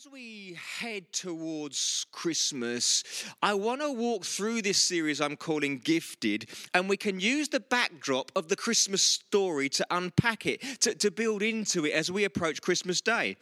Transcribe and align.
as 0.00 0.10
we 0.10 0.56
head 0.78 1.12
towards 1.12 2.06
Christmas, 2.10 3.04
I 3.42 3.52
want 3.52 3.82
to 3.82 3.92
walk 3.92 4.24
through 4.24 4.62
this 4.62 4.80
series 4.80 5.20
I'm 5.20 5.36
calling 5.36 5.78
Gifted, 5.78 6.48
and 6.72 6.88
we 6.88 6.96
can 6.96 7.20
use 7.20 7.50
the 7.50 7.60
backdrop 7.60 8.32
of 8.34 8.48
the 8.48 8.56
Christmas 8.56 9.02
story 9.02 9.68
to 9.68 9.86
unpack 9.90 10.46
it, 10.46 10.62
to, 10.80 10.94
to 10.94 11.10
build 11.10 11.42
into 11.42 11.84
it 11.84 11.92
as 11.92 12.10
we 12.10 12.24
approach 12.24 12.62
Christmas 12.62 13.02
Day. 13.02 13.36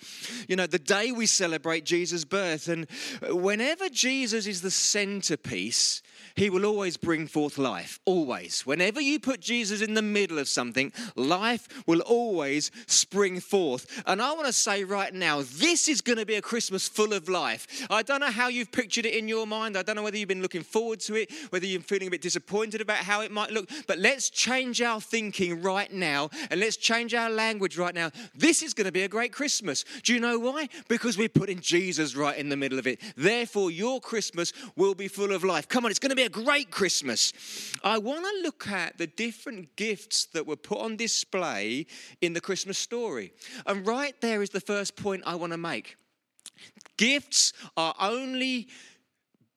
You 0.48 0.56
know, 0.56 0.66
the 0.66 0.80
day 0.80 1.12
we 1.12 1.26
celebrate 1.26 1.84
Jesus' 1.84 2.24
birth, 2.24 2.66
and 2.66 2.88
whenever 3.30 3.88
Jesus 3.88 4.48
is 4.48 4.60
the 4.60 4.72
centerpiece, 4.72 6.02
he 6.38 6.50
will 6.50 6.64
always 6.64 6.96
bring 6.96 7.26
forth 7.26 7.58
life. 7.58 7.98
Always. 8.04 8.64
Whenever 8.64 9.00
you 9.00 9.18
put 9.18 9.40
Jesus 9.40 9.82
in 9.82 9.94
the 9.94 10.02
middle 10.02 10.38
of 10.38 10.48
something, 10.48 10.92
life 11.16 11.68
will 11.86 12.00
always 12.00 12.70
spring 12.86 13.40
forth. 13.40 14.02
And 14.06 14.22
I 14.22 14.32
want 14.32 14.46
to 14.46 14.52
say 14.52 14.84
right 14.84 15.12
now, 15.12 15.42
this 15.42 15.88
is 15.88 16.00
going 16.00 16.18
to 16.18 16.26
be 16.26 16.36
a 16.36 16.42
Christmas 16.42 16.88
full 16.88 17.12
of 17.12 17.28
life. 17.28 17.86
I 17.90 18.02
don't 18.02 18.20
know 18.20 18.30
how 18.30 18.46
you've 18.46 18.70
pictured 18.70 19.04
it 19.04 19.14
in 19.14 19.26
your 19.26 19.48
mind. 19.48 19.76
I 19.76 19.82
don't 19.82 19.96
know 19.96 20.02
whether 20.04 20.16
you've 20.16 20.28
been 20.28 20.42
looking 20.42 20.62
forward 20.62 21.00
to 21.00 21.16
it, 21.16 21.32
whether 21.50 21.66
you're 21.66 21.80
feeling 21.80 22.06
a 22.06 22.10
bit 22.12 22.22
disappointed 22.22 22.80
about 22.80 22.98
how 22.98 23.20
it 23.22 23.32
might 23.32 23.50
look. 23.50 23.68
But 23.88 23.98
let's 23.98 24.30
change 24.30 24.80
our 24.80 25.00
thinking 25.00 25.60
right 25.60 25.92
now 25.92 26.30
and 26.50 26.60
let's 26.60 26.76
change 26.76 27.14
our 27.14 27.30
language 27.30 27.76
right 27.76 27.94
now. 27.94 28.12
This 28.34 28.62
is 28.62 28.74
going 28.74 28.86
to 28.86 28.92
be 28.92 29.02
a 29.02 29.08
great 29.08 29.32
Christmas. 29.32 29.84
Do 30.04 30.14
you 30.14 30.20
know 30.20 30.38
why? 30.38 30.68
Because 30.86 31.18
we're 31.18 31.28
putting 31.28 31.58
Jesus 31.58 32.14
right 32.14 32.38
in 32.38 32.48
the 32.48 32.56
middle 32.56 32.78
of 32.78 32.86
it. 32.86 33.00
Therefore, 33.16 33.72
your 33.72 34.00
Christmas 34.00 34.52
will 34.76 34.94
be 34.94 35.08
full 35.08 35.32
of 35.32 35.42
life. 35.42 35.68
Come 35.68 35.84
on, 35.84 35.90
it's 35.90 35.98
going 35.98 36.10
to 36.10 36.16
be 36.16 36.22
a 36.22 36.27
great 36.28 36.70
Christmas. 36.70 37.32
I 37.82 37.98
want 37.98 38.24
to 38.24 38.42
look 38.42 38.68
at 38.68 38.98
the 38.98 39.06
different 39.06 39.76
gifts 39.76 40.26
that 40.26 40.46
were 40.46 40.56
put 40.56 40.78
on 40.78 40.96
display 40.96 41.86
in 42.20 42.32
the 42.32 42.40
Christmas 42.40 42.78
story. 42.78 43.32
And 43.66 43.86
right 43.86 44.14
there 44.20 44.42
is 44.42 44.50
the 44.50 44.60
first 44.60 44.96
point 44.96 45.22
I 45.26 45.34
want 45.34 45.52
to 45.52 45.58
make. 45.58 45.96
Gifts 46.96 47.52
are 47.76 47.94
only 48.00 48.68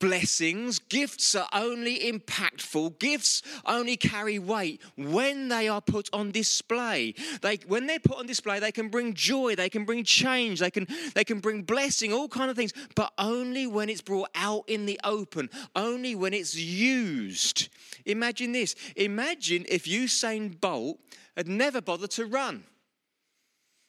blessings, 0.02 0.80
gifts 0.80 1.36
are 1.36 1.48
only 1.54 2.00
impactful, 2.12 3.00
gifts 3.00 3.44
only 3.66 3.96
carry 3.96 4.40
weight 4.40 4.82
when 4.98 5.48
they 5.48 5.70
are 5.70 5.80
put 5.80 6.10
on 6.12 6.32
display. 6.32 7.14
They, 7.42 7.60
when 7.68 7.86
they're 7.86 8.00
put 8.00 8.18
on 8.18 8.26
display, 8.26 8.60
they 8.60 8.72
can 8.72 8.90
bring 8.90 9.14
joy, 9.14 9.56
they 9.56 9.70
can 9.70 9.86
bring 9.86 10.04
change, 10.04 10.60
they 10.60 10.72
can, 10.72 10.88
they 11.14 11.24
can 11.24 11.40
bring 11.40 11.62
blessing, 11.62 12.12
all 12.12 12.28
kind 12.28 12.50
of 12.50 12.58
things, 12.58 12.74
but 12.96 13.14
only 13.18 13.68
when 13.68 13.88
it's 13.88 14.02
brought 14.02 14.32
out 14.36 14.64
in 14.68 14.88
the 14.88 15.00
open, 15.04 15.50
only 15.76 16.16
when 16.16 16.34
it's 16.34 16.56
used. 16.56 17.70
Imagine 18.06 18.52
this. 18.52 18.76
Imagine 18.96 19.66
if 19.70 19.86
Usain 19.86 20.60
Bolt 20.60 20.98
had 21.38 21.48
never 21.48 21.80
bothered 21.80 22.12
to 22.12 22.26
run. 22.26 22.64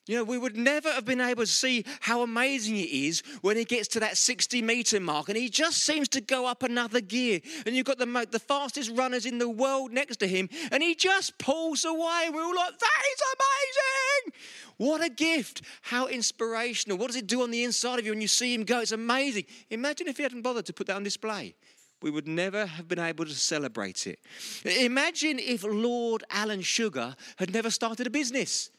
You 0.06 0.17
know, 0.17 0.25
we 0.25 0.36
would 0.36 0.56
never 0.56 0.91
have 0.91 1.05
been 1.05 1.20
able 1.20 1.45
to 1.45 1.50
see 1.50 1.84
how 2.00 2.22
amazing 2.22 2.77
it 2.77 2.91
is 2.91 3.22
when 3.41 3.56
he 3.56 3.64
gets 3.64 3.86
to 3.89 4.00
that 4.00 4.17
60 4.17 4.61
meter 4.61 4.98
mark 4.98 5.28
and 5.28 5.39
he 5.39 5.48
just 5.48 5.78
seems 5.84 6.08
to 6.08 6.20
go 6.20 6.45
up 6.45 6.64
another 6.64 7.00
gear. 7.00 7.41
And 7.64 7.77
you've 7.77 7.86
got 7.86 7.98
the, 7.98 8.27
the 8.28 8.41
fastest 8.41 8.91
runners 8.97 9.27
in 9.27 9.39
the 9.39 9.48
world 9.48 9.92
next 9.92 10.17
to 10.17 10.27
him 10.27 10.48
and 10.73 10.83
he 10.83 10.97
just 10.97 11.39
pulls 11.39 11.84
away. 11.84 12.30
We're 12.33 12.42
all 12.42 12.56
like, 12.56 12.78
that 12.78 13.03
is 13.12 13.23
amazing! 13.34 14.41
What 14.78 15.05
a 15.05 15.08
gift! 15.08 15.62
How 15.83 16.08
inspirational. 16.08 16.98
What 16.98 17.06
does 17.06 17.17
it 17.17 17.28
do 17.28 17.42
on 17.42 17.53
the 17.53 17.62
inside 17.62 18.00
of 18.00 18.05
you 18.05 18.11
when 18.11 18.20
you 18.20 18.28
see 18.28 18.53
him 18.53 18.64
go? 18.64 18.80
It's 18.80 18.91
amazing. 18.91 19.45
Imagine 19.70 20.08
if 20.08 20.17
he 20.17 20.25
hadn't 20.25 20.42
bothered 20.42 20.67
to 20.67 20.73
put 20.73 20.89
that 20.89 20.97
on 20.97 21.05
display. 21.05 21.55
We 22.03 22.11
would 22.11 22.27
never 22.27 22.67
have 22.67 22.89
been 22.89 22.98
able 22.98 23.25
to 23.25 23.34
celebrate 23.34 24.08
it. 24.08 24.19
Imagine 24.64 25.39
if 25.39 25.62
Lord 25.62 26.25
Alan 26.28 26.62
Sugar 26.62 27.14
had 27.36 27.55
never 27.55 27.70
started 27.70 28.08
a 28.08 28.11
business. 28.11 28.70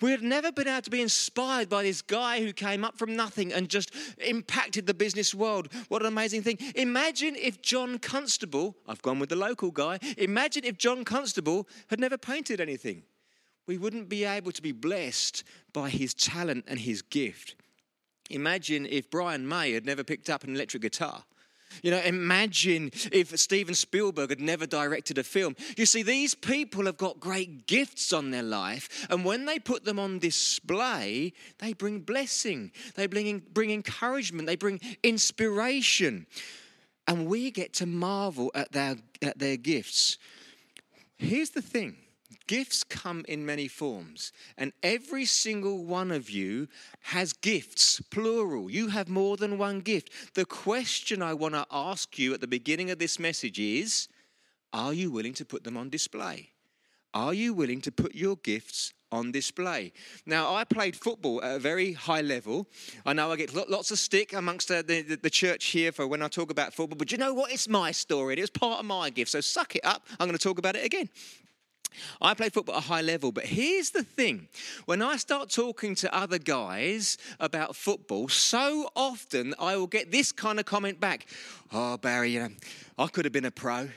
We 0.00 0.10
had 0.10 0.22
never 0.22 0.52
been 0.52 0.68
able 0.68 0.82
to 0.82 0.90
be 0.90 1.02
inspired 1.02 1.68
by 1.68 1.82
this 1.82 2.02
guy 2.02 2.40
who 2.40 2.52
came 2.52 2.84
up 2.84 2.96
from 2.98 3.16
nothing 3.16 3.52
and 3.52 3.68
just 3.68 3.92
impacted 4.18 4.86
the 4.86 4.94
business 4.94 5.34
world. 5.34 5.68
What 5.88 6.02
an 6.02 6.08
amazing 6.08 6.42
thing. 6.42 6.58
Imagine 6.74 7.36
if 7.36 7.62
John 7.62 7.98
Constable, 7.98 8.76
I've 8.86 9.02
gone 9.02 9.18
with 9.18 9.28
the 9.28 9.36
local 9.36 9.70
guy, 9.70 9.98
imagine 10.18 10.64
if 10.64 10.78
John 10.78 11.04
Constable 11.04 11.68
had 11.88 12.00
never 12.00 12.18
painted 12.18 12.60
anything. 12.60 13.02
We 13.66 13.78
wouldn't 13.78 14.08
be 14.08 14.24
able 14.24 14.52
to 14.52 14.62
be 14.62 14.72
blessed 14.72 15.42
by 15.72 15.88
his 15.88 16.12
talent 16.14 16.64
and 16.68 16.78
his 16.78 17.02
gift. 17.02 17.56
Imagine 18.30 18.86
if 18.86 19.10
Brian 19.10 19.46
May 19.48 19.72
had 19.72 19.86
never 19.86 20.04
picked 20.04 20.30
up 20.30 20.44
an 20.44 20.54
electric 20.54 20.82
guitar. 20.82 21.24
You 21.82 21.90
know, 21.90 22.00
imagine 22.00 22.90
if 23.12 23.38
Steven 23.38 23.74
Spielberg 23.74 24.30
had 24.30 24.40
never 24.40 24.66
directed 24.66 25.18
a 25.18 25.24
film. 25.24 25.56
You 25.76 25.86
see, 25.86 26.02
these 26.02 26.34
people 26.34 26.86
have 26.86 26.96
got 26.96 27.20
great 27.20 27.66
gifts 27.66 28.12
on 28.12 28.30
their 28.30 28.42
life, 28.42 29.06
and 29.10 29.24
when 29.24 29.44
they 29.44 29.58
put 29.58 29.84
them 29.84 29.98
on 29.98 30.18
display, 30.18 31.32
they 31.58 31.72
bring 31.72 32.00
blessing, 32.00 32.72
they 32.94 33.06
bring, 33.06 33.42
bring 33.52 33.70
encouragement, 33.70 34.46
they 34.46 34.56
bring 34.56 34.80
inspiration. 35.02 36.26
And 37.06 37.26
we 37.26 37.50
get 37.50 37.74
to 37.74 37.86
marvel 37.86 38.50
at 38.54 38.72
their, 38.72 38.96
at 39.20 39.38
their 39.38 39.56
gifts. 39.56 40.16
Here's 41.16 41.50
the 41.50 41.62
thing 41.62 41.96
Gifts 42.46 42.84
come 42.84 43.24
in 43.26 43.46
many 43.46 43.68
forms, 43.68 44.32
and 44.58 44.72
every 44.82 45.24
single 45.24 45.84
one 45.84 46.10
of 46.10 46.28
you 46.28 46.68
has 47.00 47.32
gifts, 47.32 48.00
plural. 48.10 48.70
You 48.70 48.88
have 48.88 49.08
more 49.08 49.38
than 49.38 49.56
one 49.56 49.80
gift. 49.80 50.10
The 50.34 50.44
question 50.44 51.22
I 51.22 51.32
want 51.32 51.54
to 51.54 51.66
ask 51.70 52.18
you 52.18 52.34
at 52.34 52.42
the 52.42 52.46
beginning 52.46 52.90
of 52.90 52.98
this 52.98 53.18
message 53.18 53.58
is 53.58 54.08
Are 54.72 54.92
you 54.92 55.10
willing 55.10 55.34
to 55.34 55.44
put 55.44 55.64
them 55.64 55.76
on 55.76 55.88
display? 55.88 56.50
Are 57.14 57.32
you 57.32 57.54
willing 57.54 57.80
to 57.82 57.92
put 57.92 58.14
your 58.14 58.36
gifts 58.36 58.92
on 59.14 59.30
display. 59.30 59.92
Now, 60.26 60.54
I 60.54 60.64
played 60.64 60.96
football 60.96 61.42
at 61.42 61.56
a 61.56 61.58
very 61.58 61.92
high 61.92 62.20
level. 62.20 62.66
I 63.06 63.12
know 63.12 63.30
I 63.30 63.36
get 63.36 63.54
lots 63.54 63.90
of 63.92 63.98
stick 63.98 64.32
amongst 64.32 64.68
the, 64.68 64.82
the, 64.82 65.16
the, 65.16 65.30
church 65.30 65.66
here 65.66 65.92
for 65.92 66.06
when 66.06 66.20
I 66.20 66.28
talk 66.28 66.50
about 66.50 66.74
football, 66.74 66.96
but 66.96 67.12
you 67.12 67.18
know 67.18 67.32
what? 67.32 67.52
It's 67.52 67.68
my 67.68 67.92
story. 67.92 68.36
It 68.36 68.40
was 68.40 68.50
part 68.50 68.80
of 68.80 68.86
my 68.86 69.10
gift. 69.10 69.30
So 69.30 69.40
suck 69.40 69.76
it 69.76 69.84
up. 69.84 70.04
I'm 70.18 70.26
going 70.26 70.36
to 70.36 70.42
talk 70.42 70.58
about 70.58 70.74
it 70.74 70.84
again. 70.84 71.08
I 72.20 72.34
play 72.34 72.48
football 72.48 72.76
at 72.76 72.84
a 72.84 72.86
high 72.86 73.02
level, 73.02 73.32
but 73.32 73.44
here's 73.44 73.90
the 73.90 74.02
thing. 74.02 74.48
When 74.86 75.02
I 75.02 75.16
start 75.16 75.50
talking 75.50 75.94
to 75.96 76.14
other 76.14 76.38
guys 76.38 77.18
about 77.40 77.76
football, 77.76 78.28
so 78.28 78.90
often 78.96 79.54
I 79.58 79.76
will 79.76 79.86
get 79.86 80.10
this 80.10 80.32
kind 80.32 80.58
of 80.58 80.66
comment 80.66 81.00
back 81.00 81.26
Oh, 81.72 81.96
Barry, 81.96 82.30
you 82.30 82.40
know, 82.40 82.50
I 82.98 83.08
could 83.08 83.24
have 83.24 83.32
been 83.32 83.44
a 83.44 83.50
pro. 83.50 83.88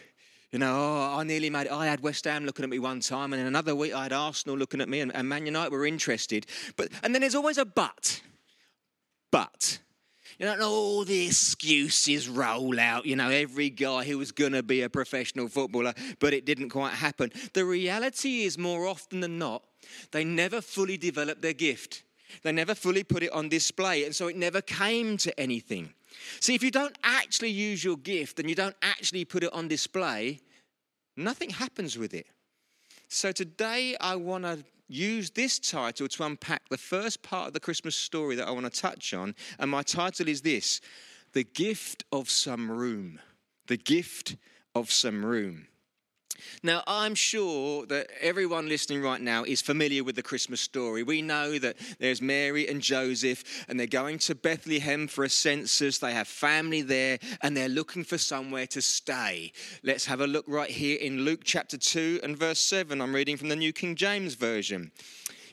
You 0.51 0.59
know, 0.59 0.73
oh, 0.73 1.19
I 1.19 1.23
nearly 1.23 1.49
made 1.49 1.67
it. 1.67 1.71
I 1.71 1.85
had 1.85 1.99
West 1.99 2.25
Ham 2.25 2.45
looking 2.45 2.63
at 2.63 2.69
me 2.69 2.79
one 2.79 3.01
time, 3.01 3.33
and 3.33 3.39
then 3.39 3.47
another 3.47 3.75
week 3.75 3.93
I 3.93 4.03
had 4.03 4.13
Arsenal 4.13 4.57
looking 4.57 4.81
at 4.81 4.87
me, 4.89 5.01
and, 5.01 5.13
and 5.13 5.27
Man 5.27 5.45
United 5.45 5.71
were 5.71 5.85
interested. 5.85 6.45
But 6.77 6.89
and 7.03 7.13
then 7.13 7.21
there's 7.21 7.35
always 7.35 7.57
a 7.57 7.65
but. 7.65 8.21
But 9.29 9.79
you 10.37 10.45
know, 10.45 10.55
oh, 10.59 10.69
all 10.69 11.05
the 11.05 11.25
excuses 11.25 12.29
roll 12.29 12.79
out. 12.79 13.05
You 13.05 13.15
know, 13.15 13.29
every 13.29 13.69
guy 13.69 14.03
who 14.03 14.17
was 14.17 14.31
going 14.31 14.53
to 14.53 14.63
be 14.63 14.81
a 14.81 14.89
professional 14.89 15.47
footballer, 15.47 15.93
but 16.19 16.33
it 16.33 16.45
didn't 16.45 16.69
quite 16.69 16.93
happen. 16.93 17.31
The 17.53 17.65
reality 17.65 18.43
is, 18.43 18.57
more 18.57 18.85
often 18.87 19.21
than 19.21 19.39
not, 19.39 19.63
they 20.11 20.23
never 20.23 20.61
fully 20.61 20.97
developed 20.97 21.41
their 21.41 21.53
gift. 21.53 22.03
They 22.43 22.51
never 22.51 22.75
fully 22.75 23.03
put 23.03 23.23
it 23.23 23.31
on 23.31 23.49
display, 23.49 24.05
and 24.05 24.15
so 24.15 24.27
it 24.27 24.35
never 24.35 24.61
came 24.61 25.17
to 25.17 25.39
anything. 25.39 25.93
See, 26.39 26.55
if 26.55 26.63
you 26.63 26.71
don't 26.71 26.97
actually 27.03 27.49
use 27.49 27.83
your 27.83 27.97
gift 27.97 28.39
and 28.39 28.49
you 28.49 28.55
don't 28.55 28.75
actually 28.81 29.25
put 29.25 29.43
it 29.43 29.53
on 29.53 29.67
display, 29.67 30.39
nothing 31.15 31.49
happens 31.49 31.97
with 31.97 32.13
it. 32.13 32.27
So 33.07 33.31
today 33.31 33.95
I 33.99 34.15
want 34.17 34.43
to 34.43 34.63
use 34.87 35.31
this 35.31 35.59
title 35.59 36.07
to 36.07 36.23
unpack 36.23 36.69
the 36.69 36.77
first 36.77 37.21
part 37.21 37.47
of 37.47 37.53
the 37.53 37.59
Christmas 37.59 37.95
story 37.95 38.35
that 38.35 38.47
I 38.47 38.51
want 38.51 38.71
to 38.71 38.81
touch 38.81 39.13
on. 39.13 39.35
And 39.59 39.69
my 39.69 39.83
title 39.83 40.27
is 40.27 40.41
this 40.41 40.81
The 41.33 41.43
Gift 41.43 42.03
of 42.11 42.29
Some 42.29 42.71
Room. 42.71 43.19
The 43.67 43.77
Gift 43.77 44.37
of 44.73 44.91
Some 44.91 45.25
Room. 45.25 45.67
Now, 46.63 46.83
I'm 46.87 47.15
sure 47.15 47.85
that 47.87 48.07
everyone 48.21 48.67
listening 48.67 49.01
right 49.01 49.21
now 49.21 49.43
is 49.43 49.61
familiar 49.61 50.03
with 50.03 50.15
the 50.15 50.23
Christmas 50.23 50.61
story. 50.61 51.03
We 51.03 51.21
know 51.21 51.59
that 51.59 51.77
there's 51.99 52.21
Mary 52.21 52.67
and 52.67 52.81
Joseph, 52.81 53.65
and 53.67 53.79
they're 53.79 53.87
going 53.87 54.19
to 54.19 54.35
Bethlehem 54.35 55.07
for 55.07 55.23
a 55.23 55.29
census. 55.29 55.97
They 55.97 56.13
have 56.13 56.27
family 56.27 56.81
there, 56.81 57.19
and 57.41 57.55
they're 57.55 57.69
looking 57.69 58.03
for 58.03 58.17
somewhere 58.17 58.67
to 58.67 58.81
stay. 58.81 59.51
Let's 59.83 60.05
have 60.05 60.21
a 60.21 60.27
look 60.27 60.45
right 60.47 60.69
here 60.69 60.97
in 60.97 61.21
Luke 61.21 61.41
chapter 61.43 61.77
2 61.77 62.21
and 62.23 62.37
verse 62.37 62.59
7. 62.59 63.01
I'm 63.01 63.13
reading 63.13 63.37
from 63.37 63.49
the 63.49 63.55
New 63.55 63.73
King 63.73 63.95
James 63.95 64.35
Version. 64.35 64.91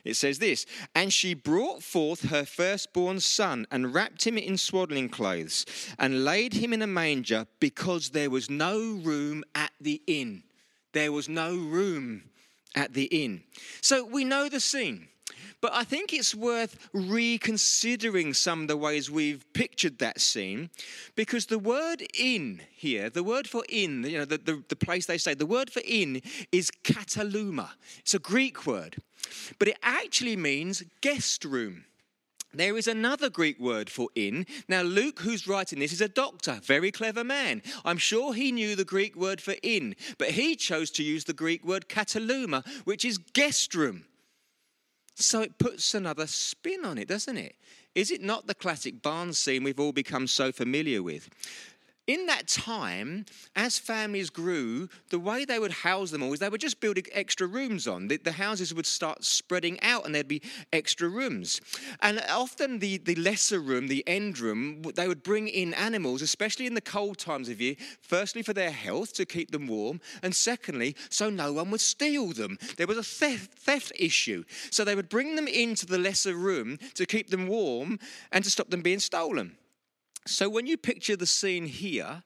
It 0.04 0.16
says 0.16 0.38
this 0.38 0.66
And 0.94 1.12
she 1.12 1.34
brought 1.34 1.82
forth 1.82 2.28
her 2.28 2.44
firstborn 2.44 3.20
son 3.20 3.66
and 3.70 3.94
wrapped 3.94 4.26
him 4.26 4.38
in 4.38 4.58
swaddling 4.58 5.08
clothes 5.08 5.64
and 5.98 6.24
laid 6.24 6.54
him 6.54 6.72
in 6.72 6.82
a 6.82 6.86
manger 6.86 7.46
because 7.58 8.10
there 8.10 8.30
was 8.30 8.50
no 8.50 8.78
room 8.78 9.42
at 9.54 9.72
the 9.80 10.02
inn. 10.06 10.42
There 10.94 11.12
was 11.12 11.28
no 11.28 11.54
room 11.54 12.22
at 12.74 12.94
the 12.94 13.04
inn. 13.04 13.42
So 13.82 14.04
we 14.04 14.24
know 14.24 14.48
the 14.48 14.60
scene. 14.60 15.08
But 15.60 15.72
I 15.72 15.84
think 15.84 16.12
it's 16.12 16.34
worth 16.34 16.90
reconsidering 16.92 18.34
some 18.34 18.62
of 18.62 18.68
the 18.68 18.76
ways 18.76 19.10
we've 19.10 19.50
pictured 19.54 19.98
that 19.98 20.20
scene 20.20 20.68
because 21.16 21.46
the 21.46 21.58
word 21.58 22.02
inn 22.18 22.60
here, 22.70 23.08
the 23.08 23.22
word 23.22 23.48
for 23.48 23.64
inn, 23.70 24.04
you 24.04 24.18
know, 24.18 24.26
the, 24.26 24.36
the, 24.36 24.62
the, 24.68 24.76
place 24.76 25.06
they 25.06 25.16
say, 25.16 25.32
the 25.32 25.46
word 25.46 25.70
for 25.70 25.80
inn 25.86 26.20
is 26.52 26.70
kataluma. 26.82 27.70
It's 28.00 28.12
a 28.12 28.18
Greek 28.18 28.66
word, 28.66 28.96
but 29.58 29.68
it 29.68 29.78
actually 29.82 30.36
means 30.36 30.82
guest 31.00 31.46
room. 31.46 31.86
There 32.54 32.76
is 32.76 32.86
another 32.86 33.28
Greek 33.28 33.58
word 33.58 33.90
for 33.90 34.08
in. 34.14 34.46
Now, 34.68 34.82
Luke, 34.82 35.20
who's 35.20 35.46
writing 35.46 35.80
this, 35.80 35.92
is 35.92 36.00
a 36.00 36.08
doctor, 36.08 36.60
very 36.62 36.90
clever 36.90 37.24
man. 37.24 37.62
I'm 37.84 37.98
sure 37.98 38.32
he 38.32 38.52
knew 38.52 38.76
the 38.76 38.84
Greek 38.84 39.16
word 39.16 39.40
for 39.40 39.54
in, 39.62 39.96
but 40.18 40.30
he 40.30 40.56
chose 40.56 40.90
to 40.92 41.02
use 41.02 41.24
the 41.24 41.32
Greek 41.32 41.64
word 41.64 41.88
kataluma, 41.88 42.66
which 42.84 43.04
is 43.04 43.18
guest 43.18 43.74
room. 43.74 44.04
So 45.16 45.42
it 45.42 45.58
puts 45.58 45.94
another 45.94 46.26
spin 46.26 46.84
on 46.84 46.98
it, 46.98 47.08
doesn't 47.08 47.36
it? 47.36 47.56
Is 47.94 48.10
it 48.10 48.20
not 48.20 48.46
the 48.46 48.54
classic 48.54 49.02
barn 49.02 49.32
scene 49.32 49.62
we've 49.62 49.78
all 49.78 49.92
become 49.92 50.26
so 50.26 50.50
familiar 50.50 51.02
with? 51.02 51.28
In 52.06 52.26
that 52.26 52.48
time, 52.48 53.24
as 53.56 53.78
families 53.78 54.28
grew, 54.28 54.88
the 55.08 55.18
way 55.18 55.44
they 55.44 55.58
would 55.58 55.70
house 55.70 56.10
them 56.10 56.22
all 56.22 56.32
is 56.32 56.40
they 56.40 56.48
would 56.48 56.60
just 56.60 56.80
build 56.80 56.98
extra 57.12 57.46
rooms 57.46 57.88
on. 57.88 58.08
The, 58.08 58.18
the, 58.18 58.32
houses 58.32 58.74
would 58.74 58.86
start 58.86 59.24
spreading 59.24 59.80
out 59.80 60.04
and 60.04 60.14
there'd 60.14 60.28
be 60.28 60.42
extra 60.72 61.08
rooms. 61.08 61.60
And 62.02 62.22
often 62.28 62.78
the, 62.78 62.98
the 62.98 63.14
lesser 63.14 63.58
room, 63.58 63.88
the 63.88 64.06
end 64.06 64.38
room, 64.38 64.82
they 64.82 65.08
would 65.08 65.22
bring 65.22 65.48
in 65.48 65.72
animals, 65.74 66.20
especially 66.20 66.66
in 66.66 66.74
the 66.74 66.80
cold 66.80 67.16
times 67.16 67.48
of 67.48 67.60
year, 67.60 67.76
firstly 68.02 68.42
for 68.42 68.52
their 68.52 68.70
health 68.70 69.14
to 69.14 69.24
keep 69.24 69.50
them 69.50 69.66
warm, 69.66 70.00
and 70.22 70.34
secondly, 70.34 70.96
so 71.08 71.30
no 71.30 71.52
one 71.52 71.70
would 71.70 71.80
steal 71.80 72.32
them. 72.32 72.58
There 72.76 72.86
was 72.86 72.98
a 72.98 73.02
theft, 73.02 73.54
theft 73.54 73.92
issue. 73.98 74.44
So 74.70 74.84
they 74.84 74.94
would 74.94 75.08
bring 75.08 75.36
them 75.36 75.48
into 75.48 75.86
the 75.86 75.98
lesser 75.98 76.34
room 76.34 76.78
to 76.94 77.06
keep 77.06 77.30
them 77.30 77.46
warm 77.46 77.98
and 78.30 78.44
to 78.44 78.50
stop 78.50 78.68
them 78.68 78.82
being 78.82 78.98
stolen. 78.98 79.56
So 80.26 80.48
when 80.48 80.66
you 80.66 80.76
picture 80.76 81.16
the 81.16 81.26
scene 81.26 81.66
here, 81.66 82.22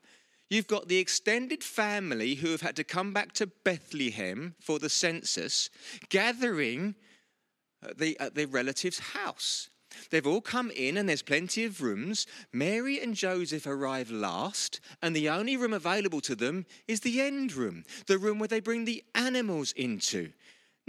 you've 0.48 0.66
got 0.66 0.88
the 0.88 0.98
extended 0.98 1.64
family 1.64 2.36
who 2.36 2.50
have 2.50 2.60
had 2.60 2.76
to 2.76 2.84
come 2.84 3.12
back 3.12 3.32
to 3.34 3.46
Bethlehem 3.46 4.54
for 4.60 4.78
the 4.78 4.88
census, 4.88 5.68
gathering 6.08 6.94
at, 7.82 7.98
the, 7.98 8.18
at 8.20 8.34
their 8.34 8.46
relative's 8.46 8.98
house. 8.98 9.70
They've 10.10 10.26
all 10.26 10.40
come 10.40 10.70
in, 10.70 10.96
and 10.96 11.08
there's 11.08 11.22
plenty 11.22 11.64
of 11.64 11.82
rooms. 11.82 12.26
Mary 12.52 13.00
and 13.00 13.14
Joseph 13.14 13.66
arrive 13.66 14.10
last, 14.10 14.80
and 15.02 15.16
the 15.16 15.28
only 15.28 15.56
room 15.56 15.72
available 15.72 16.20
to 16.22 16.36
them 16.36 16.66
is 16.86 17.00
the 17.00 17.20
end 17.20 17.52
room, 17.54 17.84
the 18.06 18.18
room 18.18 18.38
where 18.38 18.48
they 18.48 18.60
bring 18.60 18.84
the 18.84 19.02
animals 19.14 19.72
into. 19.72 20.32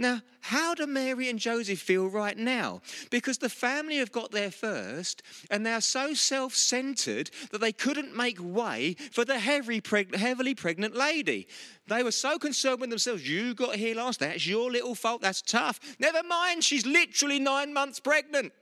Now, 0.00 0.22
how 0.40 0.74
do 0.74 0.86
Mary 0.86 1.28
and 1.28 1.38
Joseph 1.38 1.78
feel 1.78 2.08
right 2.08 2.36
now? 2.36 2.80
Because 3.10 3.36
the 3.36 3.50
family 3.50 3.98
have 3.98 4.10
got 4.10 4.30
there 4.30 4.50
first 4.50 5.22
and 5.50 5.64
they're 5.64 5.82
so 5.82 6.14
self 6.14 6.54
centered 6.54 7.30
that 7.50 7.60
they 7.60 7.72
couldn't 7.72 8.16
make 8.16 8.38
way 8.40 8.96
for 9.12 9.26
the 9.26 9.38
heavily, 9.38 9.82
heavily 10.14 10.54
pregnant 10.54 10.96
lady. 10.96 11.48
They 11.86 12.02
were 12.02 12.12
so 12.12 12.38
concerned 12.38 12.80
with 12.80 12.88
themselves. 12.88 13.28
You 13.28 13.52
got 13.52 13.76
here 13.76 13.94
last. 13.94 14.20
That's 14.20 14.46
your 14.46 14.70
little 14.70 14.94
fault. 14.94 15.20
That's 15.20 15.42
tough. 15.42 15.78
Never 15.98 16.22
mind, 16.22 16.64
she's 16.64 16.86
literally 16.86 17.38
nine 17.38 17.74
months 17.74 18.00
pregnant. 18.00 18.54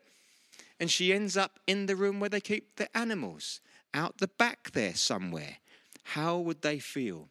And 0.80 0.90
she 0.90 1.12
ends 1.12 1.36
up 1.36 1.60
in 1.68 1.86
the 1.86 1.94
room 1.94 2.18
where 2.18 2.30
they 2.30 2.40
keep 2.40 2.74
the 2.74 2.94
animals, 2.98 3.60
out 3.94 4.18
the 4.18 4.26
back 4.26 4.72
there 4.72 4.94
somewhere. 4.94 5.58
How 6.02 6.38
would 6.38 6.62
they 6.62 6.80
feel? 6.80 7.28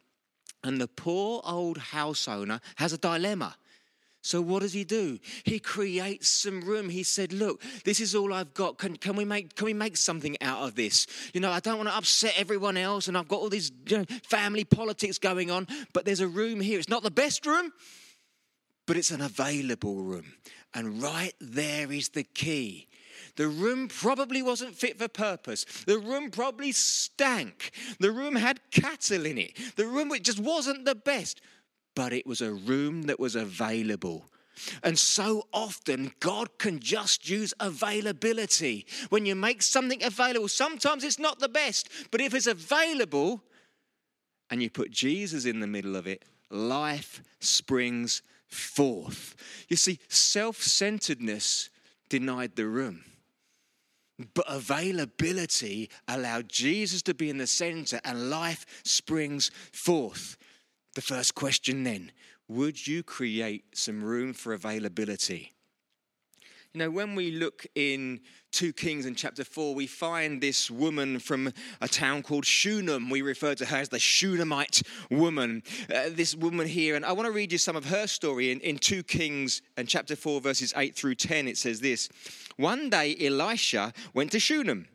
And 0.63 0.79
the 0.79 0.87
poor 0.87 1.41
old 1.43 1.77
house 1.77 2.29
owner 2.29 2.61
has 2.77 2.93
a 2.93 2.97
dilemma 2.97 3.57
so 4.27 4.41
what 4.41 4.61
does 4.61 4.73
he 4.73 4.83
do? 4.83 5.19
He 5.45 5.57
creates 5.57 6.29
some 6.29 6.59
room. 6.59 6.89
He 6.89 7.03
said, 7.03 7.31
"Look, 7.31 7.61
this 7.85 8.01
is 8.01 8.13
all 8.13 8.33
I've 8.33 8.53
got. 8.53 8.77
Can, 8.77 8.97
can 8.97 9.15
we 9.15 9.23
make 9.23 9.55
can 9.55 9.63
we 9.63 9.73
make 9.73 9.95
something 9.95 10.35
out 10.41 10.67
of 10.67 10.75
this? 10.75 11.07
You 11.33 11.39
know, 11.39 11.49
I 11.49 11.61
don't 11.61 11.77
want 11.77 11.87
to 11.87 11.95
upset 11.95 12.33
everyone 12.35 12.75
else, 12.75 13.07
and 13.07 13.17
I've 13.17 13.29
got 13.29 13.39
all 13.39 13.47
these 13.47 13.71
you 13.87 13.99
know, 13.99 14.05
family 14.23 14.65
politics 14.65 15.17
going 15.17 15.49
on. 15.49 15.65
But 15.93 16.03
there's 16.03 16.19
a 16.19 16.27
room 16.27 16.59
here. 16.59 16.77
It's 16.77 16.89
not 16.89 17.03
the 17.03 17.11
best 17.11 17.45
room, 17.45 17.71
but 18.85 18.97
it's 18.97 19.11
an 19.11 19.21
available 19.21 20.03
room, 20.03 20.33
and 20.73 21.01
right 21.01 21.33
there 21.39 21.89
is 21.89 22.09
the 22.09 22.23
key." 22.23 22.89
The 23.37 23.47
room 23.47 23.87
probably 23.87 24.41
wasn't 24.41 24.75
fit 24.75 24.97
for 24.97 25.07
purpose. 25.07 25.63
The 25.85 25.99
room 25.99 26.31
probably 26.31 26.71
stank. 26.71 27.71
The 27.99 28.11
room 28.11 28.35
had 28.35 28.59
cattle 28.71 29.27
in 29.27 29.37
it. 29.37 29.55
The 29.75 29.85
room 29.85 30.11
just 30.21 30.39
wasn't 30.39 30.85
the 30.85 30.95
best 30.95 31.39
but 31.97 32.13
it 32.13 32.27
was 32.27 32.41
a 32.41 32.53
room 32.53 33.01
that 33.07 33.19
was 33.19 33.35
available. 33.35 34.23
And 34.83 34.99
so 34.99 35.47
often, 35.51 36.11
God 36.19 36.59
can 36.59 36.79
just 36.79 37.27
use 37.27 37.55
availability. 37.59 38.85
When 39.09 39.25
you 39.25 39.33
make 39.33 39.63
something 39.63 40.03
available, 40.03 40.47
sometimes 40.47 41.03
it's 41.03 41.17
not 41.17 41.39
the 41.39 41.49
best, 41.49 41.89
but 42.11 42.21
if 42.21 42.35
it's 42.35 42.45
available 42.45 43.41
and 44.51 44.61
you 44.61 44.69
put 44.69 44.91
Jesus 44.91 45.45
in 45.45 45.59
the 45.59 45.65
middle 45.65 45.95
of 45.95 46.05
it, 46.05 46.23
life 46.51 47.23
springs 47.39 48.21
forth. 48.47 49.35
You 49.67 49.75
see, 49.75 49.97
self 50.07 50.61
centeredness 50.61 51.71
denied 52.09 52.55
the 52.55 52.67
room. 52.67 53.05
But 54.35 54.45
availability 54.47 55.89
allowed 56.07 56.47
Jesus 56.47 57.01
to 57.03 57.15
be 57.15 57.31
in 57.31 57.39
the 57.39 57.47
center 57.47 57.99
and 58.05 58.29
life 58.29 58.67
springs 58.83 59.49
forth. 59.73 60.37
The 60.97 61.01
first 61.03 61.35
question 61.35 61.83
then 61.83 62.11
would 62.47 62.87
you 62.87 63.03
create 63.03 63.65
some 63.77 64.03
room 64.03 64.33
for 64.33 64.51
availability? 64.51 65.53
You 66.73 66.79
know, 66.79 66.89
when 66.89 67.13
we 67.13 67.29
look 67.29 67.67
in 67.75 68.21
2 68.53 68.73
Kings 68.73 69.05
in 69.05 69.13
chapter 69.13 69.43
4, 69.43 69.75
we 69.75 69.85
find 69.85 70.41
this 70.41 70.71
woman 70.71 71.19
from 71.19 71.53
a 71.81 71.87
town 71.87 72.23
called 72.23 72.45
Shunem. 72.47 73.11
We 73.11 73.21
refer 73.21 73.53
to 73.53 73.65
her 73.65 73.77
as 73.77 73.89
the 73.89 73.99
Shunammite 73.99 74.81
woman. 75.11 75.61
Uh, 75.93 76.09
this 76.09 76.33
woman 76.33 76.65
here, 76.65 76.95
and 76.95 77.05
I 77.05 77.11
want 77.11 77.27
to 77.27 77.31
read 77.31 77.51
you 77.51 77.59
some 77.59 77.75
of 77.75 77.85
her 77.85 78.07
story 78.07 78.49
in, 78.49 78.59
in 78.61 78.79
2 78.79 79.03
Kings 79.03 79.61
and 79.77 79.87
chapter 79.87 80.15
4, 80.15 80.41
verses 80.41 80.73
8 80.75 80.95
through 80.95 81.13
10. 81.13 81.47
It 81.47 81.59
says 81.59 81.79
this 81.79 82.09
One 82.55 82.89
day 82.89 83.15
Elisha 83.21 83.93
went 84.15 84.31
to 84.31 84.39
Shunem 84.39 84.87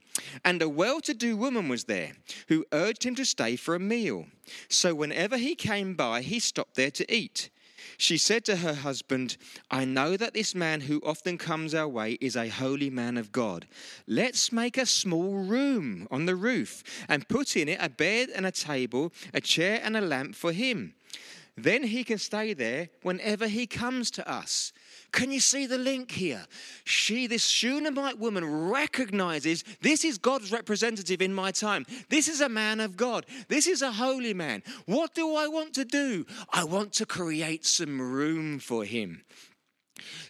and 0.44 0.60
a 0.62 0.68
well 0.68 1.00
to 1.02 1.14
do 1.14 1.36
woman 1.36 1.68
was 1.68 1.84
there 1.84 2.12
who 2.48 2.64
urged 2.72 3.04
him 3.04 3.14
to 3.16 3.24
stay 3.24 3.56
for 3.56 3.74
a 3.74 3.80
meal. 3.80 4.26
So 4.68 4.94
whenever 4.94 5.36
he 5.36 5.54
came 5.54 5.94
by, 5.94 6.22
he 6.22 6.38
stopped 6.38 6.74
there 6.76 6.90
to 6.92 7.14
eat. 7.14 7.50
She 7.96 8.16
said 8.16 8.44
to 8.46 8.56
her 8.56 8.74
husband, 8.74 9.36
I 9.70 9.84
know 9.84 10.16
that 10.16 10.34
this 10.34 10.54
man 10.54 10.82
who 10.82 11.00
often 11.04 11.38
comes 11.38 11.74
our 11.74 11.88
way 11.88 12.12
is 12.20 12.36
a 12.36 12.48
holy 12.48 12.90
man 12.90 13.16
of 13.16 13.32
God. 13.32 13.66
Let's 14.06 14.52
make 14.52 14.78
a 14.78 14.86
small 14.86 15.34
room 15.34 16.08
on 16.10 16.26
the 16.26 16.36
roof 16.36 16.82
and 17.08 17.28
put 17.28 17.56
in 17.56 17.68
it 17.68 17.78
a 17.80 17.88
bed 17.88 18.30
and 18.34 18.46
a 18.46 18.52
table, 18.52 19.12
a 19.34 19.40
chair 19.40 19.80
and 19.82 19.96
a 19.96 20.00
lamp 20.00 20.34
for 20.34 20.52
him. 20.52 20.94
Then 21.56 21.84
he 21.84 22.02
can 22.02 22.18
stay 22.18 22.54
there 22.54 22.88
whenever 23.02 23.46
he 23.46 23.66
comes 23.66 24.10
to 24.12 24.28
us. 24.28 24.72
Can 25.12 25.30
you 25.30 25.40
see 25.40 25.66
the 25.66 25.76
link 25.76 26.10
here? 26.10 26.46
She, 26.84 27.26
this 27.26 27.46
Shunammite 27.46 28.18
woman, 28.18 28.70
recognizes 28.70 29.62
this 29.82 30.04
is 30.04 30.16
God's 30.16 30.50
representative 30.50 31.20
in 31.20 31.34
my 31.34 31.50
time. 31.50 31.84
This 32.08 32.28
is 32.28 32.40
a 32.40 32.48
man 32.48 32.80
of 32.80 32.96
God. 32.96 33.26
This 33.48 33.66
is 33.66 33.82
a 33.82 33.92
holy 33.92 34.32
man. 34.32 34.62
What 34.86 35.14
do 35.14 35.36
I 35.36 35.48
want 35.48 35.74
to 35.74 35.84
do? 35.84 36.24
I 36.50 36.64
want 36.64 36.94
to 36.94 37.06
create 37.06 37.66
some 37.66 38.00
room 38.00 38.58
for 38.58 38.84
him. 38.84 39.22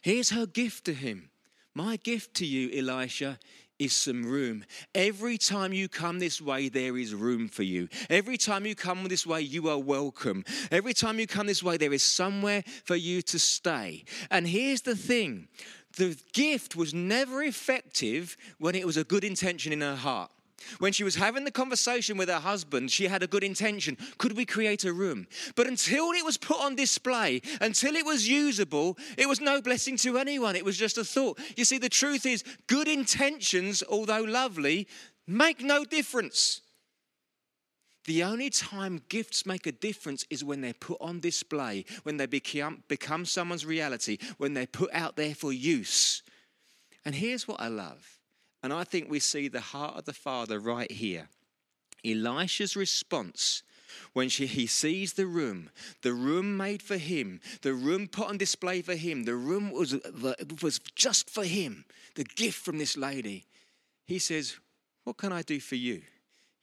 Here's 0.02 0.30
her 0.30 0.46
gift 0.46 0.84
to 0.86 0.94
him. 0.94 1.30
My 1.74 1.96
gift 1.96 2.34
to 2.34 2.46
you, 2.46 2.70
Elisha, 2.76 3.38
is 3.84 3.92
some 3.92 4.24
room. 4.24 4.64
Every 4.94 5.38
time 5.38 5.72
you 5.72 5.88
come 5.88 6.18
this 6.18 6.40
way, 6.40 6.68
there 6.68 6.96
is 6.96 7.14
room 7.14 7.48
for 7.48 7.62
you. 7.62 7.88
Every 8.08 8.36
time 8.36 8.66
you 8.66 8.74
come 8.74 9.04
this 9.04 9.26
way, 9.26 9.40
you 9.40 9.68
are 9.68 9.78
welcome. 9.78 10.44
Every 10.70 10.94
time 10.94 11.18
you 11.18 11.26
come 11.26 11.46
this 11.46 11.62
way, 11.62 11.76
there 11.76 11.92
is 11.92 12.02
somewhere 12.02 12.62
for 12.84 12.96
you 12.96 13.22
to 13.22 13.38
stay. 13.38 14.04
And 14.30 14.46
here's 14.46 14.82
the 14.82 14.96
thing 14.96 15.48
the 15.96 16.16
gift 16.32 16.76
was 16.76 16.94
never 16.94 17.42
effective 17.42 18.36
when 18.58 18.74
it 18.74 18.86
was 18.86 18.96
a 18.96 19.04
good 19.04 19.24
intention 19.24 19.72
in 19.72 19.80
her 19.80 19.96
heart. 19.96 20.30
When 20.78 20.92
she 20.92 21.04
was 21.04 21.14
having 21.14 21.44
the 21.44 21.50
conversation 21.50 22.16
with 22.16 22.28
her 22.28 22.40
husband, 22.40 22.90
she 22.90 23.06
had 23.06 23.22
a 23.22 23.26
good 23.26 23.44
intention. 23.44 23.96
Could 24.18 24.36
we 24.36 24.44
create 24.44 24.84
a 24.84 24.92
room? 24.92 25.26
But 25.54 25.66
until 25.66 26.10
it 26.12 26.24
was 26.24 26.36
put 26.36 26.60
on 26.60 26.76
display, 26.76 27.42
until 27.60 27.94
it 27.96 28.04
was 28.06 28.28
usable, 28.28 28.98
it 29.16 29.28
was 29.28 29.40
no 29.40 29.60
blessing 29.60 29.96
to 29.98 30.18
anyone. 30.18 30.56
It 30.56 30.64
was 30.64 30.76
just 30.76 30.98
a 30.98 31.04
thought. 31.04 31.38
You 31.56 31.64
see, 31.64 31.78
the 31.78 31.88
truth 31.88 32.26
is, 32.26 32.44
good 32.66 32.88
intentions, 32.88 33.82
although 33.88 34.22
lovely, 34.22 34.88
make 35.26 35.60
no 35.60 35.84
difference. 35.84 36.60
The 38.04 38.24
only 38.24 38.50
time 38.50 39.00
gifts 39.08 39.46
make 39.46 39.66
a 39.66 39.72
difference 39.72 40.26
is 40.28 40.42
when 40.42 40.60
they're 40.60 40.74
put 40.74 40.98
on 41.00 41.20
display, 41.20 41.84
when 42.02 42.16
they 42.16 42.26
become, 42.26 42.82
become 42.88 43.24
someone's 43.24 43.64
reality, 43.64 44.18
when 44.38 44.54
they're 44.54 44.66
put 44.66 44.92
out 44.92 45.16
there 45.16 45.34
for 45.34 45.52
use. 45.52 46.22
And 47.04 47.14
here's 47.14 47.46
what 47.46 47.60
I 47.60 47.68
love 47.68 48.18
and 48.62 48.72
I 48.72 48.84
think 48.84 49.10
we 49.10 49.20
see 49.20 49.48
the 49.48 49.60
heart 49.60 49.96
of 49.96 50.04
the 50.04 50.12
Father 50.12 50.58
right 50.58 50.90
here. 50.90 51.28
Elisha's 52.04 52.76
response 52.76 53.62
when 54.12 54.28
she, 54.28 54.46
he 54.46 54.66
sees 54.66 55.12
the 55.12 55.26
room, 55.26 55.70
the 56.02 56.12
room 56.12 56.56
made 56.56 56.82
for 56.82 56.96
him, 56.96 57.40
the 57.62 57.74
room 57.74 58.08
put 58.08 58.28
on 58.28 58.38
display 58.38 58.82
for 58.82 58.94
him, 58.94 59.24
the 59.24 59.34
room 59.34 59.70
was, 59.70 59.94
was 60.62 60.78
just 60.94 61.30
for 61.30 61.44
him, 61.44 61.84
the 62.14 62.24
gift 62.24 62.58
from 62.58 62.78
this 62.78 62.96
lady. 62.96 63.44
He 64.06 64.18
says, 64.18 64.56
What 65.04 65.16
can 65.16 65.32
I 65.32 65.42
do 65.42 65.60
for 65.60 65.76
you? 65.76 66.02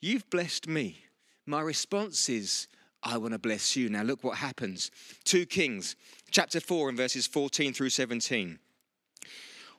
You've 0.02 0.30
blessed 0.30 0.68
me. 0.68 1.04
My 1.46 1.62
response 1.62 2.30
is, 2.30 2.68
I 3.02 3.18
want 3.18 3.34
to 3.34 3.40
bless 3.40 3.76
you. 3.76 3.90
Now, 3.90 4.04
look 4.04 4.24
what 4.24 4.38
happens. 4.38 4.92
2 5.24 5.46
Kings, 5.46 5.96
chapter 6.32 6.60
4, 6.60 6.90
and 6.90 6.98
verses 6.98 7.28
14 7.28 7.74
through 7.74 7.90
17. 7.90 8.60